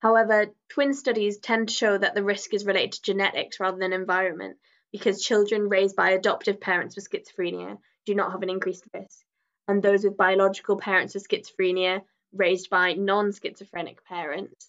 However, 0.00 0.54
twin 0.68 0.92
studies 0.92 1.38
tend 1.38 1.68
to 1.68 1.74
show 1.74 1.96
that 1.96 2.14
the 2.14 2.22
risk 2.22 2.52
is 2.52 2.66
related 2.66 2.92
to 2.92 3.02
genetics 3.02 3.60
rather 3.60 3.78
than 3.78 3.92
environment 3.92 4.58
because 4.92 5.24
children 5.24 5.68
raised 5.68 5.96
by 5.96 6.10
adoptive 6.10 6.60
parents 6.60 6.96
with 6.96 7.08
schizophrenia 7.08 7.78
do 8.04 8.14
not 8.14 8.32
have 8.32 8.42
an 8.42 8.50
increased 8.50 8.86
risk, 8.92 9.24
and 9.68 9.82
those 9.82 10.04
with 10.04 10.16
biological 10.16 10.76
parents 10.76 11.14
with 11.14 11.26
schizophrenia 11.26 12.02
raised 12.32 12.68
by 12.68 12.92
non 12.92 13.32
schizophrenic 13.32 14.04
parents 14.04 14.68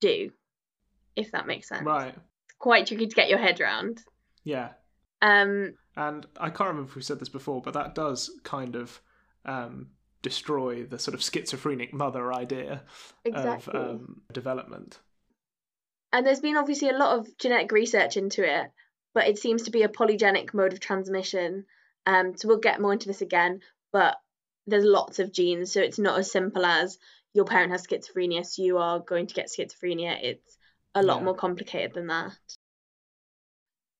do, 0.00 0.32
if 1.16 1.32
that 1.32 1.46
makes 1.46 1.68
sense. 1.68 1.84
Right. 1.84 2.14
It's 2.14 2.58
quite 2.58 2.86
tricky 2.86 3.06
to 3.06 3.14
get 3.16 3.28
your 3.28 3.38
head 3.38 3.60
around. 3.60 4.02
Yeah. 4.44 4.68
Um, 5.22 5.74
And 5.96 6.26
I 6.38 6.50
can't 6.50 6.68
remember 6.68 6.90
if 6.90 6.94
we 6.94 7.02
said 7.02 7.18
this 7.18 7.30
before, 7.30 7.62
but 7.62 7.74
that 7.74 7.94
does 7.94 8.30
kind 8.44 8.76
of 8.76 9.00
um, 9.44 9.88
destroy 10.22 10.84
the 10.84 10.98
sort 10.98 11.14
of 11.14 11.22
schizophrenic 11.22 11.94
mother 11.94 12.32
idea 12.32 12.82
exactly. 13.24 13.80
of 13.80 13.90
um, 13.90 14.20
development. 14.32 14.98
And 16.12 16.26
there's 16.26 16.40
been 16.40 16.56
obviously 16.56 16.90
a 16.90 16.96
lot 16.96 17.18
of 17.18 17.38
genetic 17.38 17.72
research 17.72 18.16
into 18.16 18.44
it, 18.44 18.70
but 19.14 19.26
it 19.26 19.38
seems 19.38 19.62
to 19.62 19.70
be 19.70 19.82
a 19.82 19.88
polygenic 19.88 20.52
mode 20.52 20.72
of 20.72 20.80
transmission. 20.80 21.64
Um, 22.04 22.36
so 22.36 22.46
we'll 22.46 22.58
get 22.58 22.80
more 22.80 22.92
into 22.92 23.08
this 23.08 23.22
again, 23.22 23.60
but 23.92 24.16
there's 24.66 24.84
lots 24.84 25.18
of 25.18 25.32
genes, 25.32 25.72
so 25.72 25.80
it's 25.80 25.98
not 25.98 26.18
as 26.18 26.30
simple 26.30 26.64
as 26.64 26.98
your 27.32 27.44
parent 27.44 27.72
has 27.72 27.86
schizophrenia, 27.86 28.44
so 28.44 28.62
you 28.62 28.78
are 28.78 29.00
going 29.00 29.26
to 29.26 29.34
get 29.34 29.48
schizophrenia. 29.48 30.16
It's 30.22 30.55
a 30.96 31.02
lot 31.02 31.18
Yeah. 31.18 31.24
more 31.24 31.36
complicated 31.36 31.94
than 31.94 32.08
that. 32.08 32.32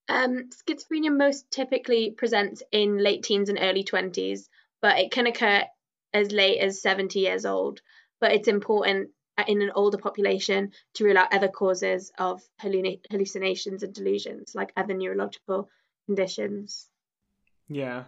Um, 0.09 0.51
schizophrenia 0.51 1.17
most 1.17 1.51
typically 1.51 2.13
presents 2.13 2.63
in 2.73 2.99
late 2.99 3.23
teens 3.23 3.49
and 3.49 3.59
early 3.61 3.85
20s, 3.85 4.49
but 4.81 4.99
it 4.99 5.11
can 5.11 5.27
occur 5.27 5.65
as 6.15 6.33
late 6.33 6.59
as 6.59 6.81
70 6.81 7.19
years 7.21 7.45
old. 7.45 7.81
But 8.21 8.33
it's 8.33 8.49
important 8.49 9.11
uh, 9.37 9.45
in 9.47 9.61
an 9.61 9.73
older 9.75 9.99
population 9.99 10.73
to 10.95 11.05
rule 11.05 11.19
out 11.19 11.35
other 11.35 11.49
causes 11.49 12.11
of 12.19 12.41
hallucinations 12.61 13.83
and 13.83 13.93
delusions, 13.93 14.55
like 14.55 14.73
other 14.77 14.95
neurological 14.95 15.69
conditions. 16.07 16.89
Yeah. 17.69 18.05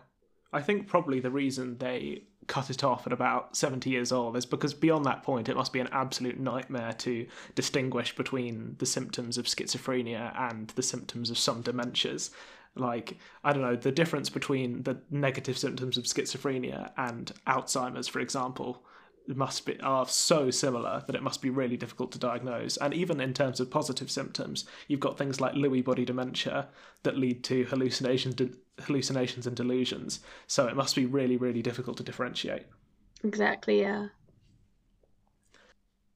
I 0.51 0.63
think 0.63 0.87
probably 0.87 1.21
the 1.21 1.31
reason 1.31 1.77
they 1.77 2.23
cut 2.49 2.71
it 2.71 2.83
off 2.83 3.07
at 3.07 3.13
about 3.13 3.57
70 3.57 3.89
years 3.89 4.11
old 4.11 4.37
is 4.37 4.47
because 4.47 4.75
beyond 4.75 5.05
that 5.05 5.23
point 5.23 5.49
it 5.49 5.57
must 5.57 5.73
be 5.73 5.81
an 5.81 5.89
absolute 5.93 6.41
nightmare 6.41 6.95
to 6.95 7.27
distinguish 7.55 8.17
between 8.17 8.75
the 8.79 8.87
symptoms 8.87 9.39
of 9.39 9.47
schizophrenia 9.47 10.33
and 10.51 10.69
the 10.71 10.83
symptoms 10.83 11.31
of 11.31 11.39
some 11.39 11.63
dementias. 11.63 12.31
Like 12.75 13.17
i 13.45 13.53
don't 13.53 13.63
know 13.63 13.77
the 13.77 13.93
difference 13.93 14.31
between 14.31 14.83
the 14.83 14.99
negative 15.11 15.59
symptoms 15.59 15.97
of 15.97 16.05
schizophrenia 16.05 16.91
and 16.97 17.33
alzheimer's 17.47 18.09
for 18.09 18.21
example 18.21 18.83
must 19.37 19.67
be 19.67 19.79
are 19.81 20.07
so 20.07 20.51
similar 20.51 21.05
that 21.07 21.17
it 21.17 21.23
must 21.23 21.43
be 21.43 21.51
really 21.51 21.77
difficult 21.77 22.11
to 22.13 22.19
diagnose. 22.19 22.79
And 22.79 22.95
even 22.95 23.21
in 23.21 23.35
terms 23.35 23.61
of 23.61 23.71
positive 23.71 24.11
symptoms 24.11 24.65
you've 24.87 25.01
got 25.01 25.19
things 25.19 25.41
like 25.41 25.55
lewy 25.55 25.85
body 25.85 26.05
dementia 26.05 26.69
that 27.03 27.19
lead 27.19 27.45
to 27.45 27.65
hallucinations 27.65 28.35
hallucinations 28.81 29.47
and 29.47 29.57
delusions 29.57 30.21
so 30.47 30.67
it 30.67 30.77
must 30.77 30.95
be 30.95 31.07
really 31.07 31.37
really 31.37 31.63
difficult 31.63 31.97
to 31.97 32.03
differentiate 32.03 32.65
Exactly, 33.25 33.81
yeah. 33.81 34.09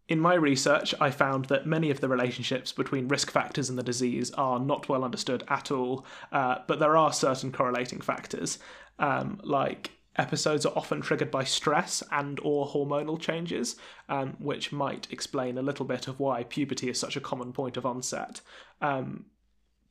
in 0.09 0.21
my 0.21 0.35
research, 0.35 0.95
I 1.01 1.11
found 1.11 1.47
that 1.47 1.67
many 1.67 1.91
of 1.91 2.01
the 2.01 2.09
relationships 2.09 2.71
between 2.71 3.09
risk 3.09 3.31
factors 3.31 3.71
and 3.71 3.79
the 3.79 3.83
disease 3.83 4.31
are 4.33 4.61
not 4.61 4.89
well 4.89 5.05
understood 5.05 5.43
at 5.49 5.71
all, 5.71 6.05
uh, 6.33 6.59
but 6.67 6.79
there 6.79 6.97
are 6.97 7.13
certain 7.13 7.51
correlating 7.51 8.01
factors, 8.01 8.59
um, 8.99 9.41
like 9.43 9.91
episodes 10.17 10.67
are 10.67 10.77
often 10.77 11.01
triggered 11.01 11.31
by 11.31 11.45
stress 11.45 12.03
and 12.13 12.39
or 12.43 12.69
hormonal 12.69 13.19
changes, 13.19 13.77
um, 14.09 14.37
which 14.39 14.71
might 14.71 15.11
explain 15.11 15.57
a 15.57 15.63
little 15.63 15.87
bit 15.87 16.07
of 16.07 16.21
why 16.21 16.45
puberty 16.45 16.91
is 16.91 17.01
such 17.01 17.17
a 17.17 17.21
common 17.21 17.53
point 17.53 17.77
of 17.77 17.87
onset. 17.87 18.43
Um, 18.83 19.25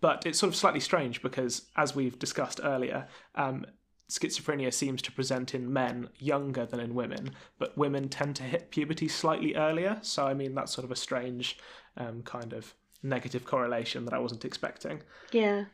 but 0.01 0.25
it's 0.25 0.39
sort 0.39 0.49
of 0.49 0.55
slightly 0.55 0.79
strange 0.79 1.21
because, 1.21 1.67
as 1.77 1.95
we've 1.95 2.19
discussed 2.19 2.59
earlier, 2.63 3.07
um, 3.35 3.65
schizophrenia 4.09 4.73
seems 4.73 5.01
to 5.03 5.11
present 5.11 5.55
in 5.55 5.71
men 5.71 6.09
younger 6.17 6.65
than 6.65 6.79
in 6.79 6.93
women, 6.93 7.31
but 7.57 7.77
women 7.77 8.09
tend 8.09 8.35
to 8.35 8.43
hit 8.43 8.71
puberty 8.71 9.07
slightly 9.07 9.55
earlier. 9.55 9.99
So, 10.01 10.25
I 10.25 10.33
mean, 10.33 10.53
that's 10.53 10.73
sort 10.73 10.83
of 10.83 10.91
a 10.91 10.95
strange 10.95 11.57
um, 11.95 12.21
kind 12.23 12.51
of 12.51 12.73
negative 13.03 13.45
correlation 13.45 14.03
that 14.05 14.13
I 14.13 14.19
wasn't 14.19 14.43
expecting. 14.43 15.01
Yeah. 15.31 15.65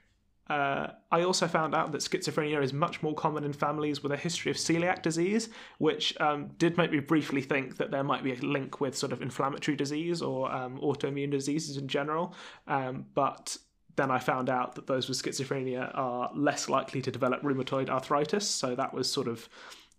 Uh, 0.50 0.92
I 1.12 1.24
also 1.24 1.48
found 1.48 1.76
out 1.76 1.92
that 1.92 2.02
schizophrenia 2.02 2.64
is 2.64 2.72
much 2.72 3.04
more 3.04 3.14
common 3.14 3.44
in 3.44 3.52
families 3.52 4.02
with 4.02 4.14
a 4.14 4.18
history 4.18 4.50
of 4.50 4.58
celiac 4.58 5.02
disease, 5.02 5.50
which 5.78 6.18
um, 6.22 6.52
did 6.58 6.78
make 6.78 6.92
me 6.92 7.00
briefly 7.00 7.42
think 7.42 7.78
that 7.78 7.92
there 7.92 8.04
might 8.04 8.24
be 8.24 8.32
a 8.32 8.38
link 8.38 8.80
with 8.80 8.96
sort 8.96 9.12
of 9.12 9.22
inflammatory 9.22 9.76
disease 9.76 10.22
or 10.22 10.50
um, 10.54 10.80
autoimmune 10.80 11.32
diseases 11.32 11.76
in 11.76 11.88
general. 11.88 12.34
Um, 12.68 13.08
but 13.14 13.58
then 13.98 14.12
I 14.12 14.20
found 14.20 14.50
out 14.50 14.76
that 14.76 14.88
those 14.88 15.10
with 15.10 15.22
schizophrenia 15.22 15.92
are 15.94 16.32
less 16.34 16.70
likely 16.70 17.02
to 17.02 17.12
develop 17.12 17.42
rheumatoid 17.42 17.90
arthritis, 17.90 18.48
so 18.48 18.76
that 18.76 18.94
was 18.94 19.12
sort 19.12 19.28
of 19.28 19.50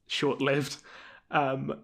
short 0.06 0.40
lived. 0.40 0.78
Um, 1.30 1.74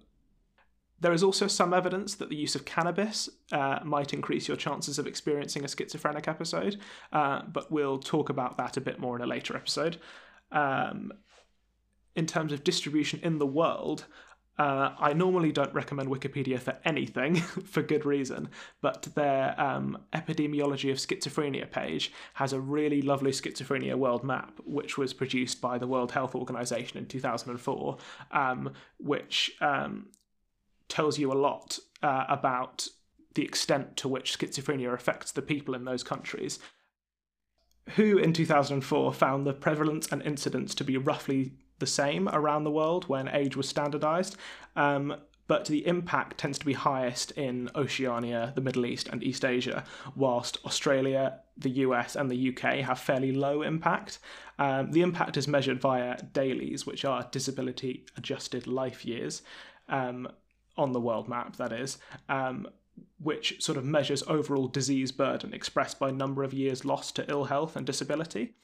there 1.01 1.13
is 1.13 1.23
also 1.23 1.49
some 1.49 1.75
evidence 1.75 2.15
that 2.15 2.31
the 2.31 2.37
use 2.37 2.55
of 2.55 2.65
cannabis 2.65 3.29
uh, 3.53 3.81
might 3.85 4.15
increase 4.15 4.49
your 4.49 4.57
chances 4.57 4.99
of 4.99 5.07
experiencing 5.07 5.65
a 5.65 5.69
schizophrenic 5.69 6.29
episode, 6.29 6.79
uh, 7.13 7.43
but 7.53 7.71
we'll 7.71 7.99
talk 7.99 8.31
about 8.31 8.57
that 8.57 8.77
a 8.77 8.81
bit 8.81 8.99
more 8.99 9.17
in 9.17 9.23
a 9.23 9.27
later 9.27 9.57
episode. 9.57 9.99
Um, 10.53 11.13
in 12.15 12.27
terms 12.27 12.53
of 12.53 12.63
distribution 12.63 13.19
in 13.25 13.39
the 13.39 13.47
world, 13.47 14.07
uh, 14.57 14.91
I 14.99 15.13
normally 15.15 15.51
don't 15.51 15.75
recommend 15.75 16.09
Wikipedia 16.09 16.61
for 16.61 16.77
anything 16.85 17.37
for 17.65 17.83
good 17.83 18.07
reason, 18.07 18.49
but 18.81 19.09
their 19.15 19.61
um, 19.61 19.99
epidemiology 20.13 20.93
of 20.93 20.99
schizophrenia 20.99 21.69
page 21.69 22.13
has 22.35 22.53
a 22.53 22.61
really 22.61 23.03
lovely 23.03 23.33
schizophrenia 23.33 23.97
world 23.97 24.23
map, 24.23 24.61
which 24.65 24.97
was 24.97 25.13
produced 25.13 25.61
by 25.61 25.77
the 25.77 25.89
World 25.89 26.13
Health 26.13 26.37
Organization 26.37 26.99
in 26.99 27.07
2004, 27.07 27.99
um, 28.31 28.73
which 28.99 29.53
um, 29.61 30.07
tells 30.89 31.19
you 31.19 31.33
a 31.33 31.35
lot 31.35 31.79
uh, 32.03 32.25
about 32.29 32.87
the 33.35 33.43
extent 33.43 33.97
to 33.97 34.09
which 34.09 34.39
schizophrenia 34.39 34.93
affects 34.93 35.33
the 35.33 35.43
people 35.43 35.75
in 35.75 35.85
those 35.85 36.05
countries. 36.05 36.61
WHO 37.97 38.19
in 38.19 38.33
2004 38.33 39.13
found 39.13 39.47
the 39.47 39.53
prevalence 39.53 40.07
and 40.13 40.23
incidence 40.23 40.75
to 40.77 40.85
be 40.85 40.97
roughly 40.97 41.55
the 41.79 41.87
same 41.87 42.29
around 42.29 42.65
the 42.65 42.71
world 42.71 43.09
when 43.09 43.29
age 43.29 43.57
was 43.57 43.69
standardized. 43.69 44.37
Um, 44.77 45.17
but 45.47 45.67
the 45.67 45.87
impact 45.87 46.39
tends 46.39 46.59
to 46.59 46.65
be 46.65 46.73
highest 46.73 47.33
in 47.33 47.71
Oceania, 47.75 48.53
the 48.55 48.63
Middle 48.63 48.87
East, 48.87 49.09
and 49.09 49.23
East 49.23 49.45
Asia, 49.45 49.85
whilst 50.17 50.59
Australia, 50.65 51.41
the 51.57 51.71
US, 51.71 52.17
and 52.17 52.31
the 52.31 52.49
UK 52.49 52.79
have 52.79 52.99
fairly 52.99 53.33
low 53.33 53.61
impact. 53.63 54.19
Um, 54.59 54.93
the 54.93 55.03
impact 55.03 55.37
is 55.37 55.47
measured 55.47 55.81
via 55.81 56.17
DALYs, 56.33 56.87
which 56.87 57.05
are 57.05 57.29
disability 57.31 58.07
adjusted 58.17 58.67
life 58.67 59.05
years, 59.05 59.43
um, 59.89 60.29
on 60.77 60.93
the 60.93 61.01
world 61.01 61.29
map, 61.29 61.57
that 61.57 61.73
is, 61.73 61.99
um, 62.29 62.67
which 63.19 63.63
sort 63.63 63.77
of 63.77 63.85
measures 63.85 64.23
overall 64.27 64.67
disease 64.67 65.13
burden 65.13 65.53
expressed 65.53 65.99
by 65.99 66.11
number 66.11 66.43
of 66.43 66.55
years 66.55 66.85
lost 66.85 67.17
to 67.17 67.31
ill 67.31 67.45
health 67.45 67.77
and 67.77 67.87
disability. 67.87 68.55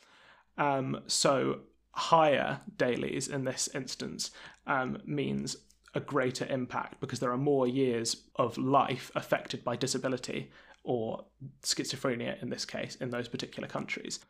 Um, 0.56 1.02
so, 1.06 1.60
higher 1.92 2.60
DALYs 2.76 3.28
in 3.28 3.44
this 3.44 3.68
instance 3.74 4.30
um, 4.66 4.98
means 5.04 5.56
a 5.94 6.00
greater 6.00 6.46
impact 6.46 7.00
because 7.00 7.18
there 7.18 7.32
are 7.32 7.36
more 7.36 7.66
years 7.66 8.24
of 8.36 8.56
life 8.56 9.10
affected 9.14 9.64
by 9.64 9.76
disability 9.76 10.50
or 10.84 11.24
schizophrenia 11.62 12.40
in 12.42 12.48
this 12.50 12.64
case 12.64 12.94
in 12.96 13.10
those 13.10 13.28
particular 13.28 13.68
countries. 13.68 14.20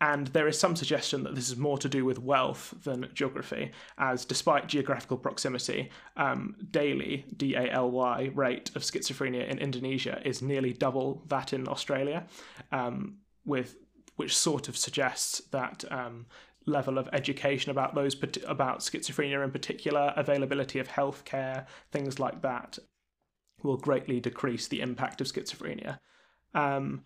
And 0.00 0.28
there 0.28 0.46
is 0.46 0.58
some 0.58 0.76
suggestion 0.76 1.24
that 1.24 1.34
this 1.34 1.50
is 1.50 1.56
more 1.56 1.76
to 1.78 1.88
do 1.88 2.04
with 2.04 2.20
wealth 2.20 2.72
than 2.84 3.10
geography, 3.14 3.72
as 3.98 4.24
despite 4.24 4.68
geographical 4.68 5.16
proximity, 5.16 5.90
um, 6.16 6.54
DALY 6.70 7.26
D 7.36 7.54
A 7.56 7.68
L 7.72 7.90
Y 7.90 8.30
rate 8.32 8.70
of 8.76 8.82
schizophrenia 8.82 9.48
in 9.48 9.58
Indonesia 9.58 10.22
is 10.24 10.40
nearly 10.40 10.72
double 10.72 11.24
that 11.26 11.52
in 11.52 11.66
Australia, 11.68 12.26
um, 12.70 13.16
with 13.44 13.74
which 14.14 14.36
sort 14.36 14.68
of 14.68 14.76
suggests 14.76 15.40
that 15.50 15.84
um, 15.90 16.26
level 16.68 16.98
of 16.98 17.08
education 17.12 17.70
about 17.70 17.94
those 17.94 18.16
about 18.46 18.80
schizophrenia 18.80 19.42
in 19.42 19.50
particular, 19.50 20.12
availability 20.16 20.78
of 20.78 20.88
healthcare, 20.88 21.66
things 21.90 22.18
like 22.18 22.42
that, 22.42 22.78
will 23.62 23.76
greatly 23.76 24.20
decrease 24.20 24.68
the 24.68 24.80
impact 24.80 25.20
of 25.20 25.26
schizophrenia. 25.26 25.98
Um, 26.54 27.04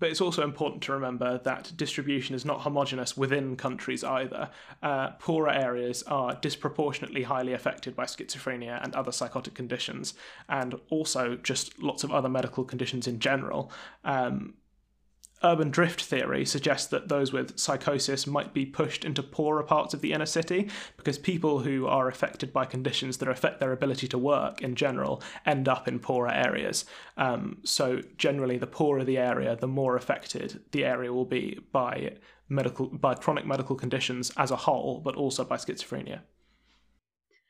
but 0.00 0.08
it's 0.08 0.22
also 0.22 0.42
important 0.42 0.82
to 0.84 0.92
remember 0.92 1.38
that 1.44 1.72
distribution 1.76 2.34
is 2.34 2.46
not 2.46 2.62
homogenous 2.62 3.18
within 3.18 3.54
countries 3.54 4.02
either. 4.02 4.48
Uh, 4.82 5.10
poorer 5.18 5.50
areas 5.50 6.02
are 6.04 6.34
disproportionately 6.36 7.22
highly 7.22 7.52
affected 7.52 7.94
by 7.94 8.04
schizophrenia 8.04 8.82
and 8.82 8.94
other 8.94 9.12
psychotic 9.12 9.54
conditions, 9.54 10.14
and 10.48 10.74
also 10.88 11.36
just 11.36 11.78
lots 11.82 12.02
of 12.02 12.10
other 12.10 12.30
medical 12.30 12.64
conditions 12.64 13.06
in 13.06 13.18
general. 13.18 13.70
Um, 14.02 14.54
urban 15.42 15.70
drift 15.70 16.02
theory 16.02 16.44
suggests 16.44 16.86
that 16.88 17.08
those 17.08 17.32
with 17.32 17.58
psychosis 17.58 18.26
might 18.26 18.52
be 18.52 18.66
pushed 18.66 19.04
into 19.04 19.22
poorer 19.22 19.62
parts 19.62 19.94
of 19.94 20.00
the 20.00 20.12
inner 20.12 20.26
city 20.26 20.68
because 20.96 21.18
people 21.18 21.60
who 21.60 21.86
are 21.86 22.08
affected 22.08 22.52
by 22.52 22.64
conditions 22.64 23.16
that 23.18 23.28
affect 23.28 23.60
their 23.60 23.72
ability 23.72 24.06
to 24.08 24.18
work 24.18 24.60
in 24.60 24.74
general 24.74 25.22
end 25.46 25.68
up 25.68 25.88
in 25.88 25.98
poorer 25.98 26.32
areas. 26.32 26.84
Um, 27.16 27.58
so 27.64 28.02
generally, 28.18 28.58
the 28.58 28.66
poorer 28.66 29.04
the 29.04 29.18
area, 29.18 29.56
the 29.56 29.66
more 29.66 29.96
affected 29.96 30.60
the 30.72 30.84
area 30.84 31.12
will 31.12 31.24
be 31.24 31.58
by 31.72 32.16
medical 32.48 32.86
by 32.86 33.14
chronic 33.14 33.46
medical 33.46 33.76
conditions 33.76 34.32
as 34.36 34.50
a 34.50 34.56
whole, 34.56 35.00
but 35.00 35.16
also 35.16 35.44
by 35.44 35.56
schizophrenia. 35.56 36.20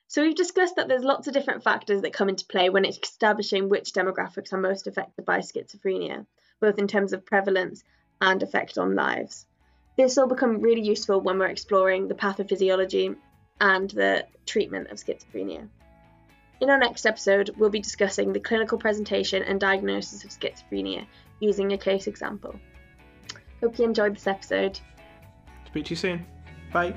So 0.06 0.22
we've 0.22 0.34
discussed 0.34 0.74
that 0.74 0.88
there's 0.88 1.04
lots 1.04 1.28
of 1.28 1.34
different 1.34 1.62
factors 1.62 2.02
that 2.02 2.12
come 2.12 2.28
into 2.28 2.44
play 2.44 2.68
when 2.68 2.84
establishing 2.84 3.68
which 3.68 3.92
demographics 3.92 4.52
are 4.52 4.58
most 4.58 4.88
affected 4.88 5.24
by 5.24 5.38
schizophrenia 5.38 6.26
both 6.60 6.78
in 6.78 6.86
terms 6.86 7.12
of 7.12 7.26
prevalence 7.26 7.82
and 8.20 8.42
effect 8.42 8.78
on 8.78 8.94
lives. 8.94 9.46
This 9.96 10.16
will 10.16 10.28
become 10.28 10.60
really 10.60 10.82
useful 10.82 11.20
when 11.20 11.38
we're 11.38 11.46
exploring 11.46 12.08
the 12.08 12.14
pathophysiology 12.14 13.16
and 13.60 13.90
the 13.90 14.26
treatment 14.46 14.90
of 14.90 14.98
schizophrenia. 14.98 15.68
In 16.60 16.70
our 16.70 16.78
next 16.78 17.06
episode, 17.06 17.50
we'll 17.56 17.70
be 17.70 17.80
discussing 17.80 18.32
the 18.32 18.40
clinical 18.40 18.78
presentation 18.78 19.42
and 19.42 19.58
diagnosis 19.58 20.24
of 20.24 20.30
schizophrenia 20.30 21.06
using 21.40 21.72
a 21.72 21.78
case 21.78 22.06
example. 22.06 22.54
Hope 23.60 23.78
you 23.78 23.84
enjoyed 23.84 24.14
this 24.14 24.26
episode. 24.26 24.78
Speak 25.66 25.86
to 25.86 25.90
you 25.90 25.96
soon. 25.96 26.26
Bye. 26.72 26.94